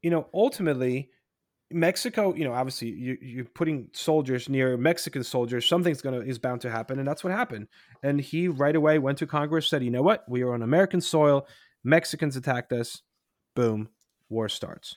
[0.02, 1.10] you know, ultimately,
[1.70, 2.34] Mexico.
[2.34, 5.68] You know, obviously, you, you're putting soldiers near Mexican soldiers.
[5.68, 7.68] Something's gonna is bound to happen, and that's what happened.
[8.02, 10.24] And he right away went to Congress, said, "You know what?
[10.28, 11.46] We are on American soil.
[11.84, 13.02] Mexicans attacked us.
[13.54, 13.88] Boom,
[14.28, 14.96] war starts."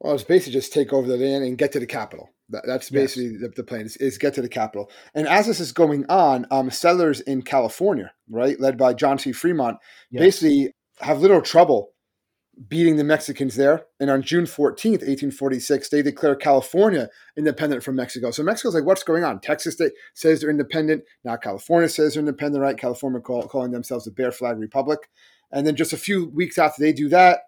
[0.00, 2.30] Well, it's basically just take over the land and get to the capital.
[2.48, 3.40] That, that's basically yes.
[3.40, 4.90] the, the, plan is, is, get to the capital.
[5.14, 9.30] And as this is going on, um, settlers in California, right, led by John C.
[9.32, 9.78] Fremont,
[10.10, 10.20] yes.
[10.20, 11.92] basically have little trouble
[12.68, 13.86] beating the Mexicans there.
[14.00, 18.30] And on June 14th, 1846, they declare California independent from Mexico.
[18.30, 19.40] So Mexico's like, what's going on?
[19.40, 21.04] Texas they, says they're independent.
[21.24, 22.76] Now California says they're independent, right?
[22.76, 25.08] California call, calling themselves the Bear Flag Republic.
[25.52, 27.40] And then just a few weeks after they do that,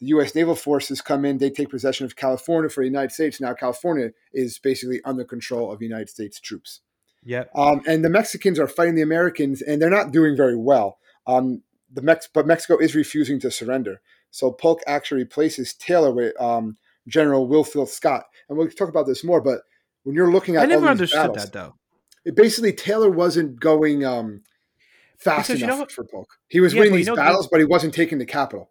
[0.00, 0.34] the U.S.
[0.34, 3.40] naval forces come in, they take possession of California for the United States.
[3.40, 6.80] Now California is basically under control of United States troops.
[7.24, 7.44] Yeah.
[7.54, 10.98] Um, and the Mexicans are fighting the Americans, and they're not doing very well.
[11.26, 14.00] Um, the Mex- but Mexico is refusing to surrender.
[14.30, 19.22] So Polk actually replaces Taylor with um, General Winfield Scott, and we'll talk about this
[19.22, 19.40] more.
[19.40, 19.60] But
[20.02, 21.74] when you're looking at, I never understood battles, that though.
[22.24, 24.42] It basically Taylor wasn't going um,
[25.22, 26.28] fast because enough you know, for Polk.
[26.48, 28.70] He was yeah, winning these battles, but he wasn't taking the capital.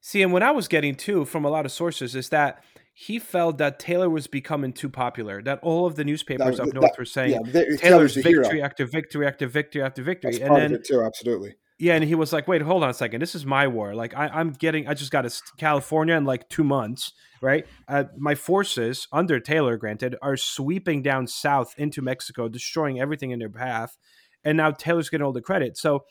[0.00, 3.18] See, and what I was getting too from a lot of sources is that he
[3.18, 5.42] felt that Taylor was becoming too popular.
[5.42, 8.56] That all of the newspapers that, up north that, were saying yeah, Taylor's, Taylor's victory
[8.56, 8.64] hero.
[8.64, 10.38] after victory after victory after victory.
[10.38, 11.56] That's and then too, absolutely.
[11.78, 13.20] Yeah, and he was like, "Wait, hold on a second.
[13.20, 13.96] This is my war.
[13.96, 14.86] Like, I, am getting.
[14.86, 17.66] I just got to California in like two months, right?
[17.88, 23.40] Uh, my forces under Taylor, granted, are sweeping down south into Mexico, destroying everything in
[23.40, 23.98] their path,
[24.44, 25.76] and now Taylor's getting all the credit.
[25.76, 26.04] So."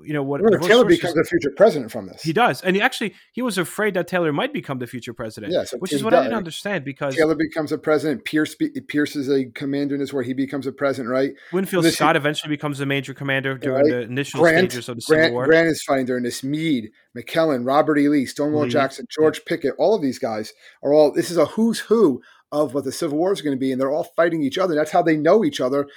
[0.00, 2.22] you know what Taylor becomes the future president from this.
[2.22, 5.52] He does, and he actually he was afraid that Taylor might become the future president.
[5.52, 6.20] Yes, which is what does.
[6.20, 8.24] I didn't understand because Taylor becomes a president.
[8.24, 8.54] Pierce
[8.86, 11.32] Pierce is a commander in this where he becomes a president, right?
[11.52, 13.90] Winfield this, Scott eventually becomes a major commander during right?
[13.90, 15.46] the initial Grant, stages of the Civil Grant, War.
[15.46, 16.44] Grant is fighting during this.
[16.44, 18.08] Meade, McClellan, Robert E.
[18.08, 18.70] Lee, Stonewall Lee.
[18.70, 19.44] Jackson, George yeah.
[19.48, 21.12] Pickett, all of these guys are all.
[21.12, 23.80] This is a who's who of what the Civil War is going to be, and
[23.80, 24.74] they're all fighting each other.
[24.74, 25.88] That's how they know each other.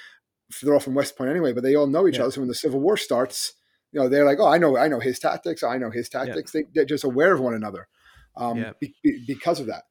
[0.60, 2.22] They're all from West Point anyway, but they all know each yeah.
[2.22, 2.32] other.
[2.32, 3.54] So when the Civil War starts
[3.92, 5.62] you know they're like oh i know i know his tactics.
[5.62, 6.54] I know his tactics.
[6.54, 6.62] Yeah.
[6.74, 7.88] they, are just aware of one another
[8.36, 8.72] um, yeah.
[8.80, 9.82] be, be, because of that.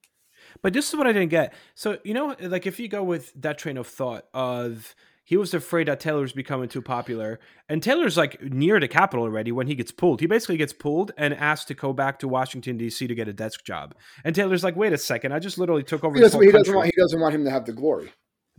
[0.63, 1.53] But this is what i didn't get.
[1.75, 5.53] So you know like if you go with that train of thought of he was
[5.53, 9.75] afraid that taylor's becoming too popular and taylor's like near the capital already when he
[9.75, 10.19] gets pulled.
[10.19, 13.33] He basically gets pulled and asked to go back to washington d.c to get a
[13.33, 13.95] desk job.
[14.25, 15.31] And taylor's like wait a second.
[15.31, 17.51] I just literally took over he doesn't, he doesn't, want, he doesn't want him to
[17.51, 18.11] have the glory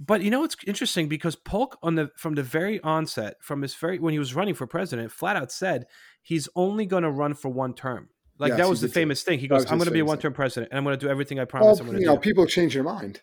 [0.05, 3.75] but you know what's interesting because Polk on the from the very onset, from his
[3.75, 5.87] very when he was running for president, flat out said
[6.21, 8.09] he's only going to run for one term.
[8.39, 9.39] Like yes, that was the famous thing.
[9.39, 11.11] He goes, "I'm going to be a one term president, and I'm going to do
[11.11, 12.21] everything I promise." Well, I'm going to you know, do.
[12.21, 13.21] people change their mind,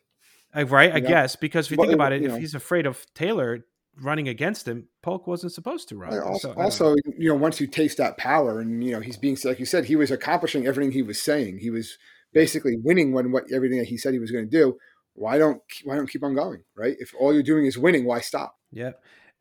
[0.55, 0.93] uh, right?
[0.93, 2.37] I guess because if you think about it, if know.
[2.37, 3.65] he's afraid of Taylor
[4.01, 6.17] running against him, Polk wasn't supposed to run.
[6.19, 6.63] Also, So, don't know.
[6.63, 9.65] also, you know, once you taste that power, and you know, he's being like you
[9.65, 11.57] said, he was accomplishing everything he was saying.
[11.57, 11.97] He was
[12.31, 14.77] basically winning when what everything that he said he was going to do.
[15.19, 16.95] Why don't why don't keep on going, right?
[16.97, 18.55] If all you're doing is winning, why stop?
[18.71, 18.91] Yeah.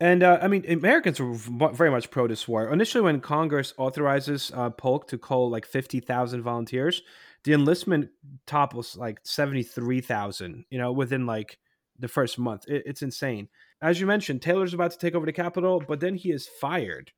[0.01, 1.33] And uh, I mean, Americans were
[1.71, 2.71] very much pro this war.
[2.71, 7.01] Initially, when Congress authorizes uh, Polk to call like 50,000 volunteers,
[7.45, 8.09] the enlistment
[8.45, 11.57] top was like 73,000, you know, within like
[11.97, 12.65] the first month.
[12.67, 13.47] It, it's insane.
[13.81, 17.11] As you mentioned, Taylor's about to take over the capital, but then he is fired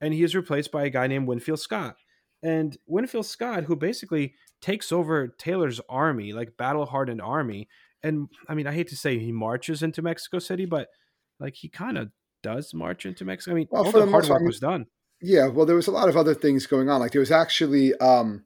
[0.00, 1.96] and he is replaced by a guy named Winfield Scott.
[2.42, 7.68] And Winfield Scott, who basically takes over Taylor's army, like battle hardened army.
[8.06, 10.88] And I mean, I hate to say he marches into Mexico City, but
[11.40, 12.10] like he kind of
[12.42, 13.52] does march into Mexico.
[13.52, 14.86] I mean, Well, all the the hard work I mean- was done.
[15.22, 17.00] Yeah, well, there was a lot of other things going on.
[17.00, 18.44] Like there was actually um,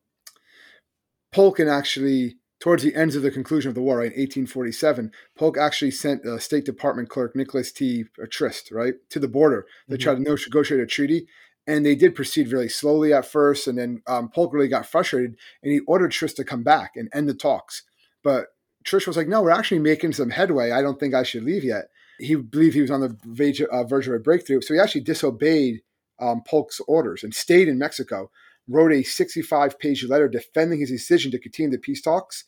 [1.33, 5.11] Polk and actually towards the ends of the conclusion of the war, right, in 1847,
[5.37, 8.05] Polk actually sent uh, State Department clerk Nicholas T.
[8.31, 9.67] Trist, right, to the border.
[9.89, 10.01] They Mhm.
[10.01, 11.27] tried to negotiate a treaty,
[11.67, 13.67] and they did proceed really slowly at first.
[13.67, 17.09] And then um, Polk really got frustrated, and he ordered Trist to come back and
[17.15, 17.83] end the talks.
[18.23, 18.47] But
[18.85, 20.71] Trist was like, "No, we're actually making some headway.
[20.71, 21.87] I don't think I should leave yet."
[22.19, 25.03] He believed he was on the verge, uh, verge of a breakthrough, so he actually
[25.03, 25.83] disobeyed
[26.19, 28.31] um, Polk's orders and stayed in Mexico.
[28.69, 32.45] Wrote a 65 page letter defending his decision to continue the peace talks.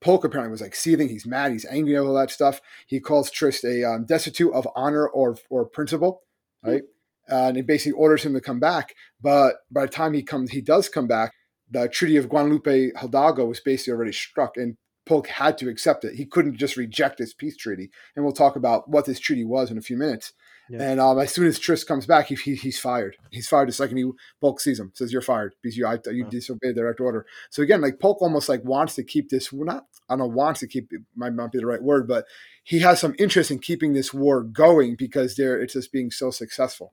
[0.00, 1.08] Polk apparently was like seething.
[1.08, 1.50] He's mad.
[1.50, 2.60] He's angry over all that stuff.
[2.86, 6.22] He calls Trist a um, destitute of honor or or principle,
[6.62, 6.82] right?
[7.28, 8.94] and he basically orders him to come back.
[9.20, 11.32] But by the time he comes, he does come back.
[11.70, 14.76] The Treaty of Guadalupe Hidalgo was basically already struck, and
[15.08, 16.14] Polk had to accept it.
[16.14, 17.90] He couldn't just reject this peace treaty.
[18.14, 20.32] And we'll talk about what this treaty was in a few minutes.
[20.70, 20.82] Yeah.
[20.82, 23.16] And um, as soon as Trist comes back, he, he, he's fired.
[23.30, 24.92] He's fired the second he Polk sees him.
[24.94, 26.30] Says you're fired because you I, you Wow.
[26.30, 27.24] disobeyed the direct order.
[27.48, 29.50] So again, like Polk almost like wants to keep this.
[29.50, 32.26] Not I don't know wants to keep it might not be the right word, but
[32.64, 36.30] he has some interest in keeping this war going because they're it's just being so
[36.30, 36.92] successful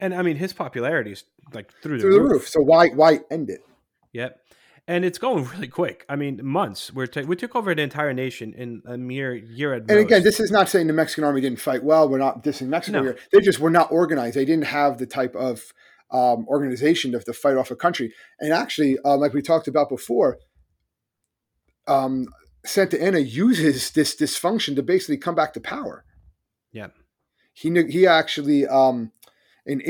[0.00, 1.24] And I mean, his popularity is
[1.54, 2.32] like through the, through the roof.
[2.32, 2.48] roof.
[2.48, 3.60] So why why end it?
[4.12, 4.38] Yep.
[4.86, 6.04] And it's going really quick.
[6.08, 6.92] I mean, months.
[6.92, 10.04] We're ta- we took over an entire nation in a mere year at And most.
[10.04, 12.08] again, this is not saying the Mexican army didn't fight well.
[12.08, 13.04] We're not dissing Mexico No.
[13.04, 13.18] here.
[13.32, 14.36] They just were not organized.
[14.36, 15.72] They didn't have the type of
[16.10, 18.12] um, organization to, to fight off a country.
[18.40, 20.38] And actually, um, like we talked about before,
[21.86, 22.26] um,
[22.66, 26.04] Santa Anna uses this dysfunction to basically come back to power.
[26.72, 26.88] Yeah.
[27.52, 29.12] He knew, he actually um,
[29.64, 29.80] in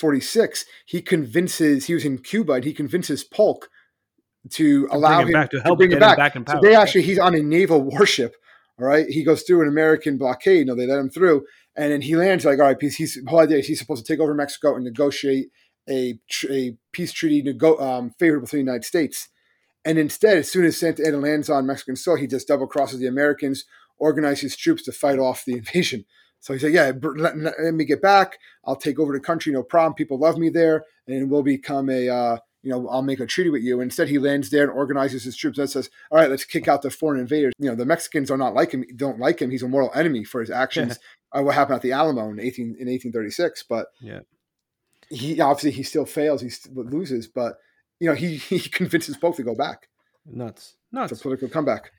[0.00, 3.68] 1846 he convinces he was in Cuba and he convinces Polk
[4.50, 6.02] to, To allow bring him, him back to help bring get him
[6.36, 6.56] him back.
[6.56, 8.36] So they actually he's on a naval warship.
[8.78, 10.66] All right, he goes through an American blockade.
[10.66, 13.40] Know, they let him through, and then he lands like, all right, because he's whole
[13.40, 15.48] idea is he's supposed to take over Mexico and negotiate
[15.88, 16.18] a
[16.50, 19.28] a peace treaty nego- um, favorable to the United States.
[19.84, 23.00] And instead, as soon as Santa Anna lands on Mexican soil, he just double crosses
[23.00, 23.64] the Americans,
[23.98, 26.04] organizes troops to fight off the invasion.
[26.40, 28.38] So he said, "Yeah, let, let- me get back.
[28.64, 29.94] I'll take over the country, no problem.
[29.94, 33.50] People love me there, and we'll become a, uh, you know, I'll make a treaty
[33.50, 36.44] with you." Instead, he lands there and organizes his troops and says, "All right, let's
[36.44, 39.40] kick out the foreign invaders." You know, the Mexicans are not like him, don't like
[39.40, 39.50] him.
[39.50, 40.98] He's a mortal enemy for his actions.
[41.36, 44.20] uh, what happened at the Alamo in eighteen in eighteen thirty six, but Yeah.
[45.08, 46.42] he obviously he still fails.
[46.42, 47.56] He loses, but
[47.98, 49.88] you know, he he convinces both to go back.
[50.24, 50.76] Nuts.
[50.92, 51.12] Nuts.
[51.12, 51.90] It's a political comeback.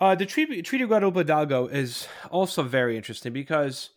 [0.00, 3.90] Uh, the Treaty, Treaty of Guadalupe Hidalgo is also very interesting because,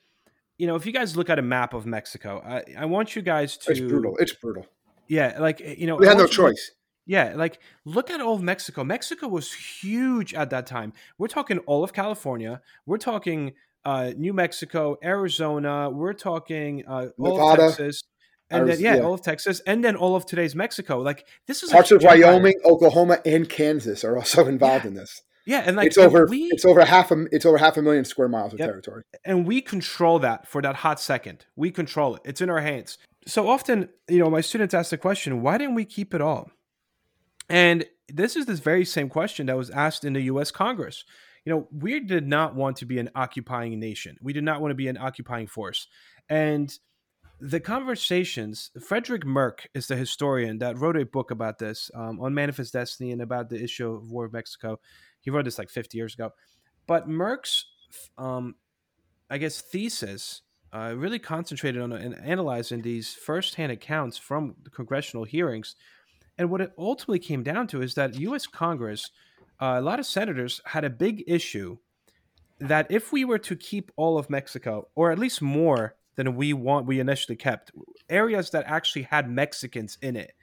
[0.58, 3.22] you know, if you guys look at a map of Mexico, I, I want you
[3.22, 3.72] guys to.
[3.72, 4.18] It's brutal.
[4.18, 4.66] It's brutal.
[5.08, 5.96] Yeah, like, you know.
[5.96, 6.72] We had no you to- choice.
[7.06, 8.84] Yeah, like look at all of Mexico.
[8.86, 10.94] Mexico was huge at that time.
[11.18, 12.62] We're talking all of California.
[12.86, 15.90] We're talking uh, New Mexico, Arizona.
[15.90, 18.04] We're talking uh, all Nevada, of Texas,
[18.50, 19.02] and then yeah, yeah.
[19.02, 21.02] all of Texas, and then all of today's Mexico.
[21.02, 22.32] Like this is a Parts of huge empire.
[22.32, 25.24] Wyoming, Oklahoma, and Kansas are also involved in this.
[25.46, 26.26] Yeah, and like it's over.
[26.28, 27.26] we it's over half a.
[27.32, 28.70] It's over half a million square miles of Yep.
[28.70, 29.04] territory.
[29.26, 31.46] and we control that for that hot second.
[31.56, 32.22] We control it.
[32.26, 32.98] It's in our hands.
[33.28, 36.50] So often, you know, my students ask the question, why didn't we keep it all?
[37.50, 41.04] And this is this very same question that was asked in the US Congress.
[41.46, 44.18] You know, we did not want to be an occupying nation.
[44.22, 45.88] We did not want to be an occupying force.
[46.30, 46.74] And
[47.40, 52.34] the conversations, Frederick Merk is the historian that wrote a book about this um, on
[52.34, 54.80] Manifest Destiny and about the issue of War of Mexico.
[55.24, 56.32] He wrote this like 50 years ago.
[56.86, 57.66] But Merk's,
[58.18, 58.56] um,
[59.30, 60.42] I guess, thesis
[60.74, 65.76] uh, really concentrated on and analyzing these firsthand accounts from the congressional hearings.
[66.38, 68.48] And what it ultimately came down to is that U.S.
[68.48, 69.10] Congress,
[69.62, 71.78] uh, a lot of senators had a big issue
[72.60, 76.54] that if we were to keep all of Mexico, or at least more than we
[76.54, 77.72] want, we initially kept
[78.10, 80.34] areas that actually had Mexicans in it,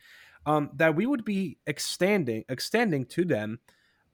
[0.46, 3.58] um, that we would be extending extending to them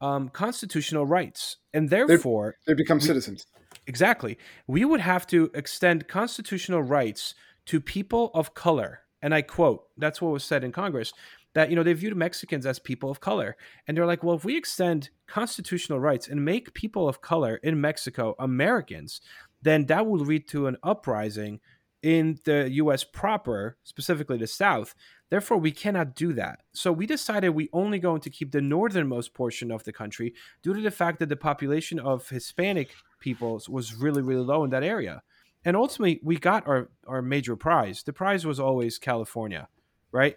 [0.01, 3.47] um, constitutional rights, and therefore They become citizens.
[3.87, 4.39] Exactly.
[4.67, 7.35] We would have to extend constitutional rights
[7.67, 9.01] to people of color.
[9.23, 11.13] And I quote, that's what was said in Congress
[11.55, 13.57] that, you know, they viewed Mexicans as people of color.
[13.87, 17.81] And they're like, well, if we extend constitutional rights and make people of color in
[17.81, 19.21] Mexico Americans,
[19.63, 21.61] then that will lead to an uprising
[22.03, 24.95] in the US proper, specifically the South.
[25.29, 26.61] Therefore, we cannot do that.
[26.73, 30.75] So we decided we only going to keep the northernmost portion of the country due
[30.75, 34.85] to the fact that the population of Hispanic peoples was really, really low in that
[34.85, 35.23] area.
[35.65, 38.05] And ultimately, we got our, our major prize.
[38.05, 39.69] The prize was always California,
[40.13, 40.37] right?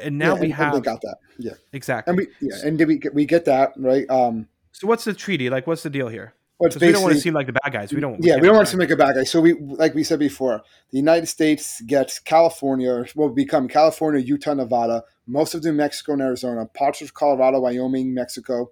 [0.00, 1.16] And now yeah, we and, have and got that.
[1.36, 2.12] Yeah, exactly.
[2.12, 4.08] and we yeah, and did we get we get that right?
[4.08, 5.50] Um, so what's the treaty?
[5.50, 6.34] Like, what's the deal here?
[6.68, 7.92] Because we don't want to seem like the bad guys.
[7.92, 8.22] We don't.
[8.22, 9.24] yeah, can't we don't want to bad make a bad guy.
[9.24, 14.54] So we, like we said before, the United States gets California, will become California, Utah,
[14.54, 18.70] Nevada, most of New Mexico and Arizona, parts of Colorado, Wyoming, Mexico,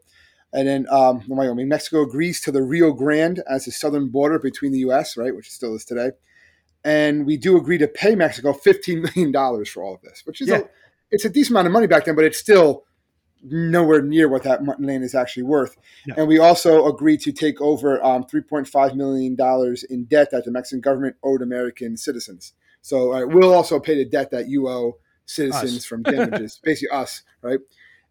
[0.53, 1.69] and then um, Wyoming.
[1.69, 5.51] Mexico agrees to the Rio Grande as the southern border between the U.S., right, which
[5.51, 6.11] still is today,
[6.85, 10.41] and we do agree to pay Mexico fifteen million dollars for all of this, which
[10.41, 10.59] is Yeah.
[10.59, 10.63] a,
[11.11, 12.85] it's a decent amount of money back then, but it's still
[13.43, 15.77] nowhere near what that land is actually worth.
[16.07, 16.15] Yeah.
[16.19, 19.37] And we also agreed to take over um, $3.5 million
[19.89, 22.53] in debt that the Mexican government owed American citizens.
[22.83, 25.85] So uh, we'll also pay the debt that you owe citizens Us.
[25.85, 27.61] from damages, basically us, right?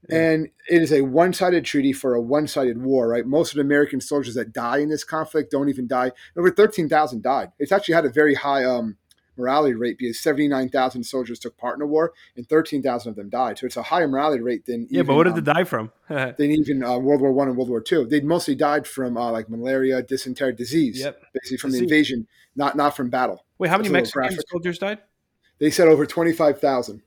[0.10, 0.18] Yeah.
[0.18, 3.26] And it is a one sided treaty for a one sided war, right?
[3.26, 6.12] Most of the American soldiers that die in this conflict don't even die.
[6.38, 7.52] Over 13,000 died.
[7.60, 8.98] It's actually had a very high um,
[9.40, 13.58] morality rate because 79,000 soldiers took part in the war and 13,000 of them died.
[13.58, 15.64] So it's a higher morality rate than Yeah, even, but what did um, they die
[15.64, 15.92] from?
[16.10, 18.06] than even uh, World War One and World War Two.
[18.06, 21.22] They mostly died from uh, like malaria, dysentery, disease, Yep.
[21.34, 21.80] basically from Disease.
[21.80, 23.46] the invasion, not not from battle.
[23.58, 25.00] Wait, how many That's a little Mexican soldiers died?
[25.60, 27.02] They said over twenty five thousand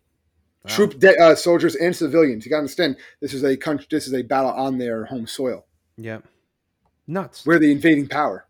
[0.64, 0.74] Wow.
[0.76, 2.44] troop de- uh, soldiers and civilians.
[2.46, 3.86] You got to understand, this is a country.
[3.90, 5.66] This is a battle on their home soil.
[5.96, 6.18] Yeah.
[7.08, 7.44] Nuts.
[7.44, 8.46] We're the invading power.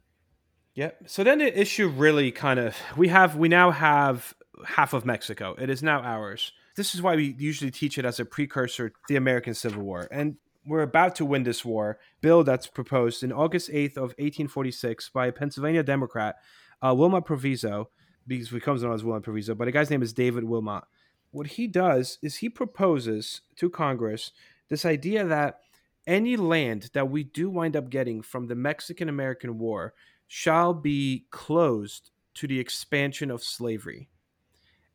[0.75, 1.03] Yep.
[1.07, 5.55] So then the issue really kind of we have we now have half of Mexico.
[5.59, 6.53] It is now ours.
[6.77, 10.09] This is why we usually teach it as a precursor to the American Civil War.
[10.11, 11.99] And we're about to win this war.
[12.21, 16.37] Bill that's proposed in August 8th of 1846 by a Pennsylvania Democrat,
[16.81, 17.91] uh, Wilmot Proviso,
[18.27, 20.85] because he comes known as Wilmot Proviso, but the guy's name is David Wilmot.
[21.33, 24.33] What he does is he proposes to Congress
[24.69, 25.61] this idea that
[26.07, 29.95] any land that we do wind up getting from the Mexican American War
[30.35, 34.09] shall be closed to the expansion of slavery.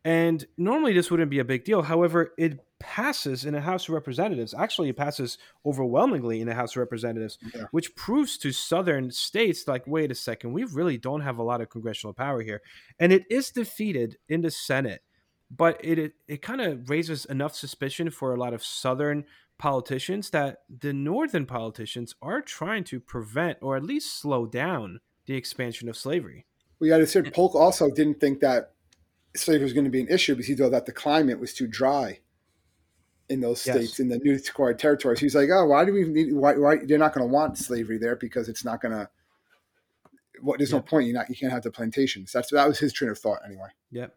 [0.04, 1.84] And normally this wouldn't be a big deal.
[1.84, 4.56] However, it passes in the House of Representatives.
[4.56, 7.66] Actually, it passes overwhelmingly in the House of Representatives, Yeah.
[7.70, 11.62] which proves to southern states like, wait a second, we really don't have a lot
[11.62, 12.64] of congressional power here.
[12.98, 15.04] And it is defeated in the Senate,
[15.52, 19.24] but it it, it kind of raises enough suspicion for a lot of southern
[19.60, 25.36] politicians that the northern politicians are trying to prevent or at least slow down the
[25.36, 26.46] expansion of slavery.
[26.80, 28.72] We got to say Polk also didn't think that
[29.36, 31.68] slavery was going to be an issue because he thought that the climate was too
[31.68, 32.20] dry
[33.30, 33.76] in those Yes.
[33.76, 35.20] states in the new acquired territories.
[35.20, 36.34] He's like, oh, why do we need?
[36.34, 39.10] Why, why they're not going to want slavery there because it's not going to.
[40.42, 41.08] What there's no point.
[41.08, 42.32] You not you can't have the plantations.
[42.32, 43.70] That's that was his train of thought anyway.
[43.92, 44.16] Yep.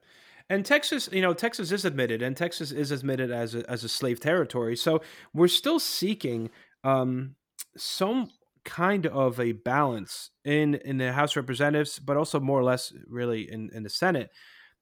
[0.50, 3.88] And Texas, you know, Texas is admitted, and Texas is admitted as a, as a
[3.88, 4.76] slave territory.
[4.76, 5.00] So
[5.32, 6.50] we're still seeking
[6.84, 7.36] um,
[7.76, 8.28] some
[8.64, 12.92] kind of a balance in in the House of Representatives, but also more or less
[13.08, 14.30] really in in the Senate.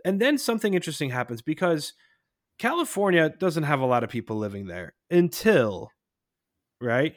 [0.05, 1.93] And then something interesting happens because
[2.59, 5.91] California doesn't have a lot of people living there until,
[6.81, 7.16] right?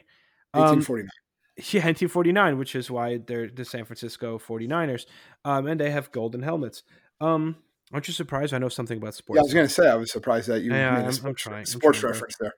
[0.54, 1.08] Um, 1849.
[1.56, 5.06] yeah, 1949, which is why they're the San Francisco 49ers.
[5.44, 6.82] Um, and they have golden helmets.
[7.20, 7.56] Um,
[7.92, 8.52] aren't you surprised?
[8.54, 9.36] I know something about sports.
[9.36, 11.06] yeah, I was going to say I was surprised that you Yeah, made I'm- a
[11.08, 12.10] I'm sports, I'm sports trying, bro.
[12.12, 12.52] reference there.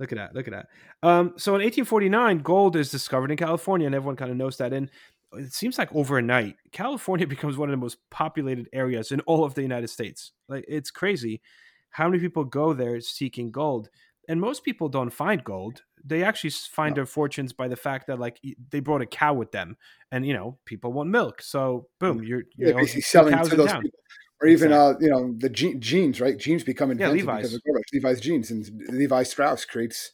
[0.00, 0.34] Look at that.
[0.34, 0.68] Look at that.
[1.06, 4.72] Um, so in 1849, gold is discovered in California, and everyone kind of knows that.
[4.72, 4.90] And
[5.34, 9.54] it seems like overnight, California becomes one of the most populated areas in all of
[9.54, 10.32] the United States.
[10.48, 11.42] Like it's crazy
[11.90, 13.90] how many people go there seeking gold.
[14.28, 15.82] And most people don't find gold.
[16.02, 18.40] They actually find their fortunes by the fact that like
[18.70, 19.76] they brought a cow with them,
[20.12, 21.42] and you know people want milk.
[21.42, 23.82] So boom, you're, you're basically selling to those town.
[23.82, 23.98] people.
[24.42, 26.38] Or even uh, you know the je- jeans, right?
[26.38, 27.36] Jeans become Yeah, invented Levi's.
[27.42, 27.84] because of rush.
[27.92, 30.12] Levi's jeans, and Levi Strauss creates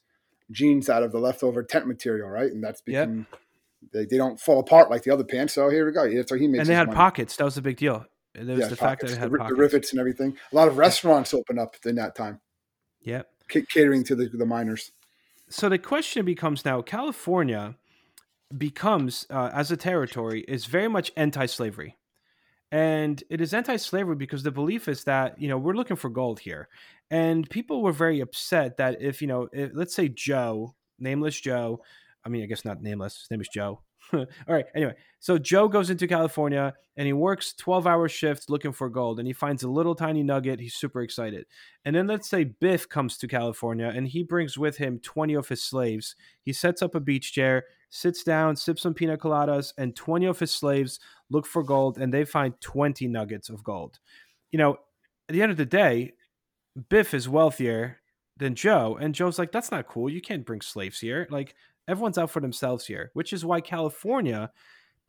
[0.51, 2.51] jeans out of the leftover tent material, right?
[2.51, 3.11] And that's Yep.
[3.93, 5.55] they, they don't fall apart like the other pants.
[5.55, 6.13] So here we go.
[6.13, 6.61] That's he makes.
[6.61, 6.97] And they had money.
[6.97, 7.37] pockets.
[7.37, 8.05] That was a big deal.
[8.35, 9.57] There was Yeah, the fact that pockets, it had the, pockets.
[9.57, 10.37] the rivets and everything.
[10.53, 12.41] A lot of restaurants open up in that time,
[13.03, 13.29] Yep.
[13.49, 14.91] ca- catering to the, the miners.
[15.49, 17.77] so the question becomes now california
[18.59, 21.97] becomes uh, as a territory is very much anti-slavery
[22.73, 26.41] and it is anti-slavery because the belief is that you know we're looking for gold
[26.41, 26.69] here
[27.11, 31.81] and people were very upset that if you know if, let's say joe nameless joe
[32.25, 33.81] i mean i guess not nameless his name is joe
[34.13, 34.67] All right.
[34.75, 39.19] Anyway, so Joe goes into California and he works 12 hour shifts looking for gold
[39.19, 40.61] and he finds a little tiny nugget.
[40.61, 41.47] He's super excited.
[41.85, 45.49] And then let's say Biff comes to California and he brings with him 20 of
[45.49, 46.15] his slaves.
[46.43, 50.39] He sets up a beach chair, sits down, sips some pina coladas, and 20 of
[50.39, 53.99] his slaves look for gold and they find 20 nuggets of gold.
[54.51, 54.79] You know,
[55.29, 56.13] at the end of the day,
[56.89, 57.99] Biff is wealthier
[58.37, 58.99] than Joe.
[59.01, 60.11] And Joe's like, that's not cool.
[60.11, 61.27] You can't bring slaves here.
[61.31, 61.55] Like,
[61.89, 64.51] everyone's out for themselves here, which is why California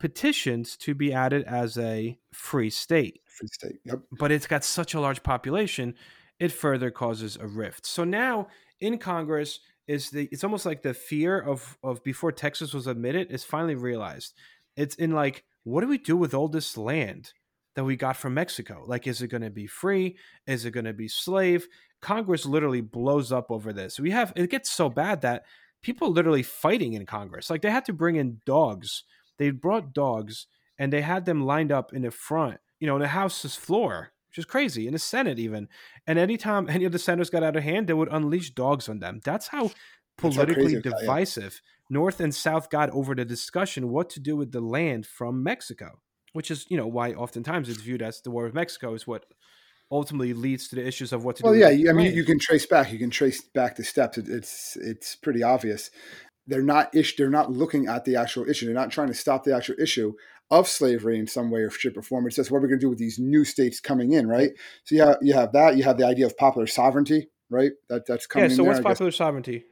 [0.00, 3.20] petitions to be added as a free state.
[3.26, 3.76] Free state.
[3.84, 4.00] Yep.
[4.18, 5.94] But it's got such a large population,
[6.38, 7.84] it further causes a rift.
[7.84, 8.48] So now
[8.80, 13.32] in Congress is the it's almost like the fear of of before Texas was admitted
[13.32, 14.34] is finally realized.
[14.76, 17.32] It's in like, what do we do with all this land?
[17.78, 18.82] that we got from Mexico.
[18.88, 20.16] Like, is it going to be free?
[20.48, 21.68] Is it going to be slave?
[22.02, 24.00] Congress literally blows up over this.
[24.00, 25.44] We have it gets so bad that
[25.80, 27.50] people literally fighting in Congress.
[27.50, 29.04] Like they had to bring in dogs.
[29.38, 33.06] They brought dogs and they had them lined up in the front, you know, the
[33.06, 35.68] House's floor, which is crazy, in the Senate even.
[36.06, 39.00] And anytime any of the senators got out of hand, they would unleash dogs on
[39.00, 39.20] them.
[39.24, 39.70] That's how
[40.16, 44.52] politically That's how divisive North and South got over the discussion what to do with
[44.52, 46.00] the land from Mexico
[46.32, 49.24] which is you know why oftentimes it's viewed as the War of Mexico is what
[49.90, 51.60] ultimately leads to the issues of what to well, do.
[51.60, 52.92] Well, yeah, I mean, you can trace back.
[52.92, 54.18] You can trace back the steps.
[54.18, 55.90] It, it's it's pretty obvious.
[56.48, 57.14] They're not ish.
[57.16, 58.66] They're not looking at the actual issue.
[58.66, 60.14] They're not trying to stop the actual issue
[60.50, 62.26] of slavery in some way or shape or form.
[62.26, 64.50] It's just what we're going to do with these new states coming in, right?
[64.84, 65.76] So you have, you have that.
[65.76, 67.72] You have the idea of popular sovereignty, right?
[67.88, 68.50] That that's coming.
[68.50, 68.56] Yeah.
[68.56, 69.64] So what's popular sovereignty?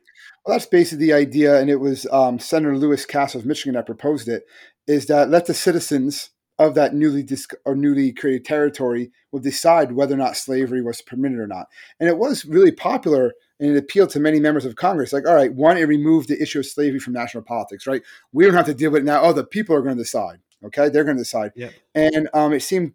[0.44, 3.86] Well, that's basically the idea, and it was um, Senator Lewis Cass of Michigan that
[3.86, 4.44] proposed it.
[4.86, 9.92] Is that let the citizens of that newly dis- or newly created territory will decide
[9.92, 11.66] whether or not slavery was permitted or not.
[12.00, 15.12] And it was really popular and it appealed to many members of Congress.
[15.12, 18.02] Like, all right, one, it removed the issue of slavery from national politics, right?
[18.32, 19.22] We don't have to deal with it now.
[19.22, 20.40] Oh, the people are going to decide.
[20.64, 21.52] Okay, they're going to decide.
[21.54, 21.72] Yep.
[21.94, 22.94] And um, it seemed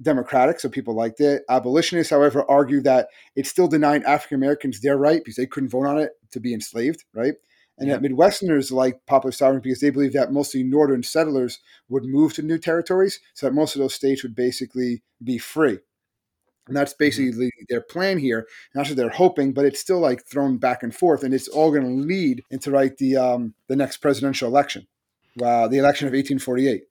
[0.00, 1.42] democratic, so people liked it.
[1.48, 5.86] Abolitionists, however, argue that it still denied African Americans their right because they couldn't vote
[5.86, 7.34] on it to be enslaved, right?
[7.80, 12.34] And that Midwesterners like popular sovereignty because they believe that mostly northern settlers would move
[12.34, 15.78] to new territories, so that most of those states would basically be free.
[16.68, 17.64] And that's basically mm-hmm.
[17.68, 18.38] their plan here.
[18.38, 21.48] And that's what they're hoping, but it's still like thrown back and forth, and it's
[21.48, 24.86] all going to lead into right the um, the next presidential election,
[25.42, 26.82] uh, the election of 1848.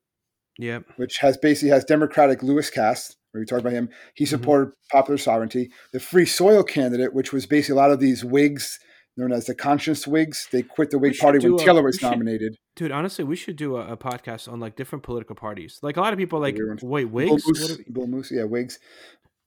[0.59, 3.89] Yeah, which has basically has Democratic Lewis Cass, where we talked about him.
[4.15, 4.29] He mm-hmm.
[4.29, 4.97] supported mm-hmm.
[4.97, 5.69] popular sovereignty.
[5.93, 8.79] The Free Soil candidate, which was basically a lot of these Whigs
[9.17, 10.47] known as the Conscience Whigs.
[10.51, 12.55] They quit the Whig Party when a, Taylor was should, nominated.
[12.75, 15.79] Dude, honestly, we should do a, a, podcast on like different political parties.
[15.81, 18.79] Like a lot of people, like wait, Whigs, Bull Moose, Bull Moose, yeah, Whigs.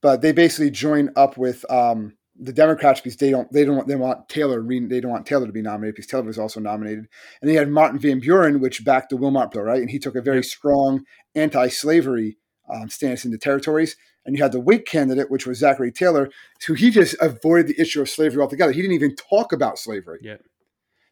[0.03, 3.89] But they basically join up with um, the Democrats because they don't they don't want
[3.89, 7.07] they want Taylor they don't want Taylor to be nominated because Taylor was also nominated.
[7.41, 9.81] And they had Martin Van Buren, which backed the Wilmot Bill, right?
[9.81, 12.39] And he took a very strong anti-slavery
[12.73, 16.31] um, stance in the territories and you had the Whig candidate, which was Zachary Taylor,
[16.67, 18.73] who he just avoided the issue of slavery altogether.
[18.73, 20.21] He didn't even talk about slavery.
[20.23, 20.37] Yeah.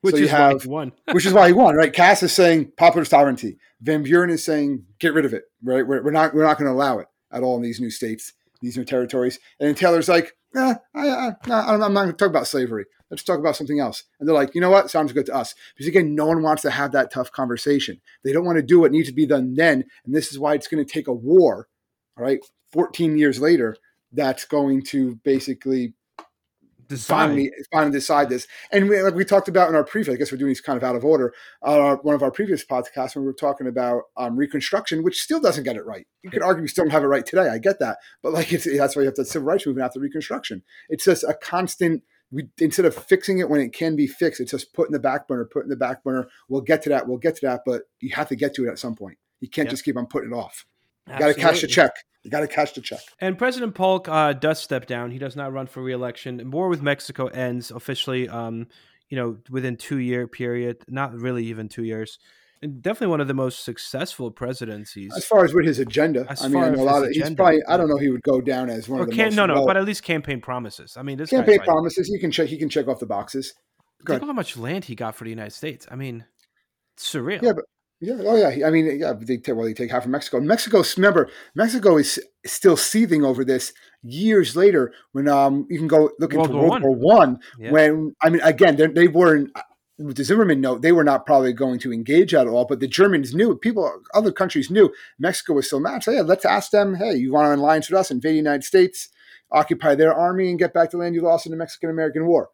[0.00, 0.92] Which so is have, why he won.
[1.12, 1.92] which is why he won, right?
[1.92, 3.58] Cass is saying popular sovereignty.
[3.80, 5.86] Van Buren is saying get rid of it, right?
[5.86, 8.32] We're, we're not we're not going to allow it at all in these new states,
[8.60, 9.38] these new territories.
[9.58, 12.86] And then Taylor's like, eh, I, I, I'm not going to talk about slavery.
[13.10, 14.04] Let's talk about something else.
[14.20, 14.90] And they're like, you know what?
[14.90, 15.54] Sounds good to us.
[15.74, 18.00] Because again, no one wants to have that tough conversation.
[18.22, 19.84] They don't want to do what needs to be done then.
[20.04, 21.68] And this is why it's going to take a war,
[22.18, 22.40] all right,
[22.72, 23.76] 14 years later
[24.12, 25.94] that's going to basically
[26.88, 27.26] decide.
[27.26, 28.46] finally finally decide this.
[28.72, 30.76] And we, like we talked about in our previous, I guess we're doing these kind
[30.76, 31.32] of out of order.
[31.62, 35.40] Uh, one of our previous podcasts when we were talking about um, Reconstruction, which still
[35.40, 36.06] doesn't get it right.
[36.22, 37.48] You could argue we still don't have it right today.
[37.48, 40.00] I get that, but like it's, that's why you have the civil rights movement after
[40.00, 40.62] Reconstruction.
[40.88, 42.02] It's just a constant.
[42.30, 44.98] We, instead of fixing it when it can be fixed, it's just put in the
[44.98, 46.28] back burner, put in the back burner.
[46.48, 47.08] We'll get to that.
[47.08, 49.16] We'll get to that, but you have to get to it at some point.
[49.40, 49.70] You can't yep.
[49.70, 50.66] just keep on putting it off.
[51.06, 51.92] You got to cash the check.
[52.28, 53.00] You got to cash the check.
[53.22, 55.12] And President Polk uh, does step down.
[55.12, 56.50] He does not run for reelection.
[56.50, 58.66] War with Mexico ends officially, um,
[59.08, 60.84] you know, within two year period.
[60.88, 62.18] Not really even two years.
[62.60, 65.10] And definitely one of the most successful presidencies.
[65.16, 67.62] As far as with his agenda, as I mean, a lot of agenda, he's probably.
[67.66, 67.96] I don't know.
[67.96, 69.36] He would go down as one of the can, most.
[69.36, 70.98] No, no, but at least campaign promises.
[70.98, 72.08] I mean, this campaign promises.
[72.08, 72.48] He can check.
[72.48, 73.54] He can check off the boxes.
[74.04, 74.28] Go Think ahead.
[74.28, 75.86] how much land he got for the United States.
[75.90, 76.26] I mean,
[76.98, 77.40] surreal.
[77.40, 77.64] Yeah, but
[78.00, 78.16] yeah.
[78.20, 78.66] Oh, yeah.
[78.66, 79.12] I mean, yeah.
[79.12, 80.40] They take well, they take half from Mexico.
[80.40, 80.82] Mexico.
[80.96, 83.72] Remember, Mexico is still seething over this
[84.02, 84.92] years later.
[85.12, 87.40] When um, you can go look World into War World War One.
[87.58, 87.72] Yeah.
[87.72, 89.50] When I mean, again, they weren't.
[90.00, 92.64] With the Zimmerman note, they were not probably going to engage at all.
[92.66, 93.56] But the Germans knew.
[93.56, 96.04] People, other countries knew Mexico was still mad.
[96.04, 96.94] So yeah, let's ask them.
[96.94, 98.12] Hey, you want to alliance with us?
[98.12, 99.08] Invade the United States,
[99.50, 102.50] occupy their army, and get back the land you lost in the Mexican American War.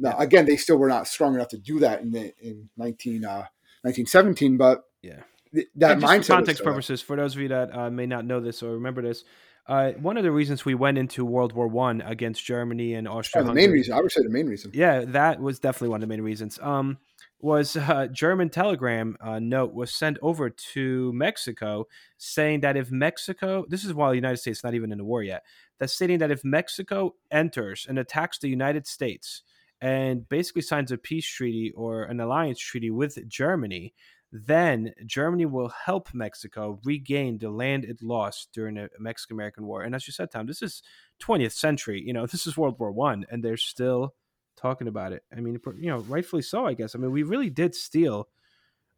[0.00, 3.24] Now, again, they still were not strong enough to do that in the in nineteen.
[3.24, 3.44] Uh,
[3.82, 5.22] 1917, but Yeah.
[5.54, 6.26] th- that And just mindset.
[6.26, 9.02] for context purposes, for those of you that uh, may not know this or remember
[9.02, 9.24] this,
[9.66, 13.18] uh, one of the reasons we went into World War One against Germany and Oh,
[13.18, 13.44] Austria.
[13.44, 14.70] the main reason, I would say, the main reason.
[14.74, 16.58] Yeah, that was definitely one of the main reasons.
[16.62, 16.98] Um,
[17.40, 21.86] was uh, German telegram uh, note was sent over to Mexico
[22.16, 25.04] saying that if Mexico, this is while the United States is not even in the
[25.04, 25.44] war yet,
[25.78, 29.42] that's stating that if Mexico enters and attacks the United States
[29.80, 33.94] and basically signs a peace treaty or an alliance treaty with Germany,
[34.30, 39.82] then Germany will help Mexico regain the land it lost during the Mexican American War.
[39.82, 40.82] And as you said, Tom, this is
[41.22, 42.02] 20th century.
[42.04, 44.14] You know, this is World War One, and they're still
[44.56, 45.22] talking about it.
[45.34, 46.94] I mean, you know, rightfully so, I guess.
[46.94, 48.28] I mean, we really did steal.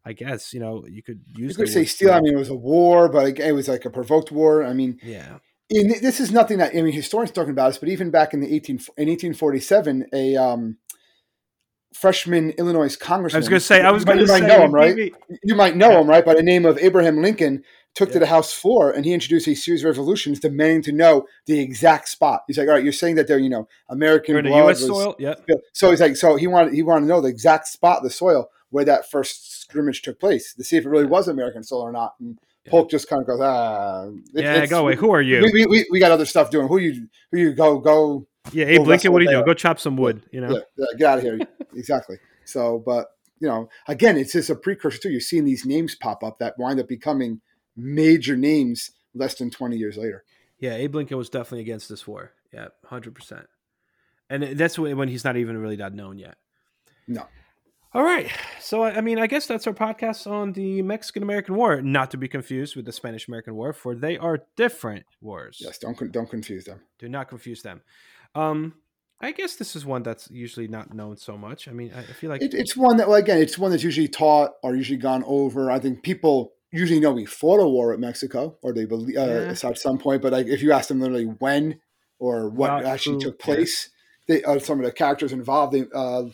[0.02, 1.50] I guess you know you could use.
[1.50, 2.12] You could say steal.
[2.12, 4.64] I mean, it was a war, but it was like a provoked war.
[4.64, 7.90] I mean, yeah, in, this is nothing that I mean historians talking about this, but
[7.90, 10.78] even back in the eighteen in eighteen forty seven, a um,
[11.92, 13.38] freshman Illinois congressman.
[13.38, 13.80] I was going to say.
[13.82, 14.40] I was going to you say.
[14.40, 15.12] might know him, right?
[15.42, 16.24] You might know him, right?
[16.24, 17.64] By the name of Abraham Lincoln,
[17.94, 21.26] took to the House floor and he introduced a series of resolutions demanding to know
[21.46, 22.42] the exact spot.
[22.46, 24.64] He's like, "All right, you're saying that they're you know American We're in the blood
[24.66, 24.80] U.S.
[24.80, 25.16] was- soil.
[25.18, 25.46] Yep.
[25.72, 28.48] So he's like, so he wanted he wanted to know the exact spot, the soil
[28.70, 31.90] where that first scrimmage took place to see if it really was American soil or
[31.92, 32.14] not.
[32.20, 32.70] And Yeah.
[32.70, 34.94] Polk just kind of goes, ah, it- Yeah, go away.
[34.94, 35.40] Who are you?
[35.42, 36.68] We, we, we, we got other stuff doing.
[36.68, 39.12] Who you who you go go yeah, Abe Well, Lincoln.
[39.12, 39.46] What do you wrestle doing?
[39.46, 39.54] there.
[39.54, 40.22] Go chop some wood.
[40.32, 40.50] You know.
[40.50, 41.38] yeah, yeah, get out of here.
[41.74, 42.16] exactly.
[42.44, 43.08] So, but
[43.40, 45.10] you know, again, it's just a precursor too.
[45.10, 47.40] You're seeing these names pop up that wind up becoming
[47.76, 50.24] major names less than 20 years later.
[50.58, 52.32] Yeah, Abe Lincoln was definitely against this war.
[52.52, 53.46] Yeah, hundred percent.
[54.28, 56.36] And that's when when he's not even really that known yet.
[57.08, 57.26] No.
[57.92, 58.30] All right.
[58.60, 62.10] So I I mean, I guess that's our podcast on the Mexican American War, not
[62.10, 65.58] to be confused with the Spanish American War, for they are different wars.
[65.60, 66.80] Yes, don't don't confuse them.
[66.98, 67.80] Do not confuse them.
[68.34, 68.74] Um,
[69.20, 71.68] I guess this is one that's usually not known so much.
[71.68, 74.08] I mean, I feel like It, it's one that, well, again, it's one that's usually
[74.08, 75.70] taught or usually gone over.
[75.70, 79.26] I think people usually know we fought a war with Mexico, or they believe uh,
[79.26, 79.68] Yeah.
[79.68, 80.22] at some point.
[80.22, 81.80] But like, if you ask them literally when
[82.18, 83.44] or what Not actually who, took yeah.
[83.44, 83.90] place,
[84.26, 86.24] they uh, some of the characters involved they uh,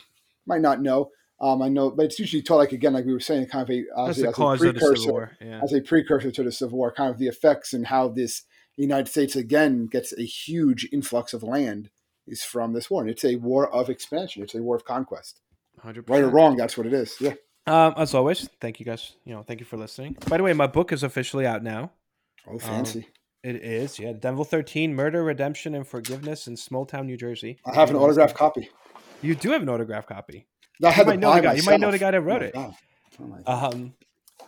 [0.46, 1.10] might not know.
[1.40, 3.70] Um, I know, but it's usually taught like again, like we were saying, kind of
[3.70, 5.36] a as, the as a cause of the precursor.
[5.40, 5.60] Yeah.
[5.62, 8.42] as a precursor to the Civil War, kind of the effects and how this
[8.76, 11.90] United States again gets a huge influx of land
[12.26, 13.02] is from this war.
[13.02, 14.42] And it's a war of expansion.
[14.42, 15.40] It's a war of conquest.
[15.80, 17.16] Hundred Right or wrong, that's what it is.
[17.20, 17.34] Yeah.
[17.66, 19.16] Um, as always, thank you guys.
[19.24, 20.16] You know, thank you for listening.
[20.28, 21.90] By the way, my book is officially out now.
[22.48, 23.08] Oh, fancy.
[23.42, 24.12] It is, yeah.
[24.12, 27.58] Devil Thirteen: Murder, Redemption, and Forgiveness in Small Town, New Jersey.
[27.66, 28.70] I have an autographed copy.
[29.20, 30.46] You do have an autograph copy.
[30.82, 31.54] I had might know the guy.
[31.54, 32.54] You might know the guy that wrote Oh it.
[33.20, 33.36] Oh.
[33.46, 33.94] Um,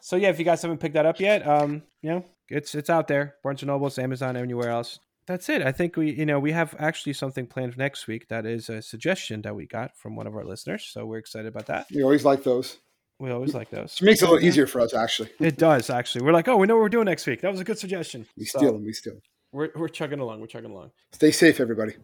[0.00, 2.90] so yeah, if you guys haven't picked that up yet, um, you know, it's it's
[2.90, 3.36] out there.
[3.42, 4.98] Barnes and Nobles, Amazon, anywhere else.
[5.26, 5.60] That's it.
[5.60, 8.28] I think we, you know, we have actually something planned for next week.
[8.28, 10.88] That is a suggestion that we got from one of our listeners.
[10.90, 11.86] So we're excited about that.
[11.94, 12.78] We always like those.
[13.20, 13.98] We always like those.
[14.00, 15.30] It makes it a little easier for us, actually.
[15.40, 16.24] It does actually.
[16.24, 17.42] We're like, oh, we know what we're doing next week.
[17.42, 18.26] That was a good suggestion.
[18.38, 18.84] We So, steal them.
[18.84, 19.22] We steal them.
[19.52, 20.40] We're we're chugging along.
[20.40, 20.92] We're chugging along.
[21.12, 21.94] Stay safe, everybody.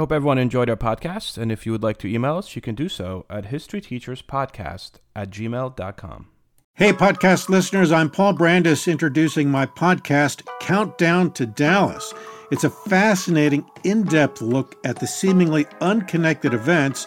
[0.00, 1.36] Hope everyone enjoyed our podcast.
[1.36, 5.28] And if you would like to email us, you can do so at historyteacherspodcast at
[5.28, 6.28] gmail.com.
[6.72, 12.14] Hey, podcast listeners, I'm Paul Brandus introducing my podcast, Countdown to Dallas.
[12.50, 17.06] It's a fascinating, in depth look at the seemingly unconnected events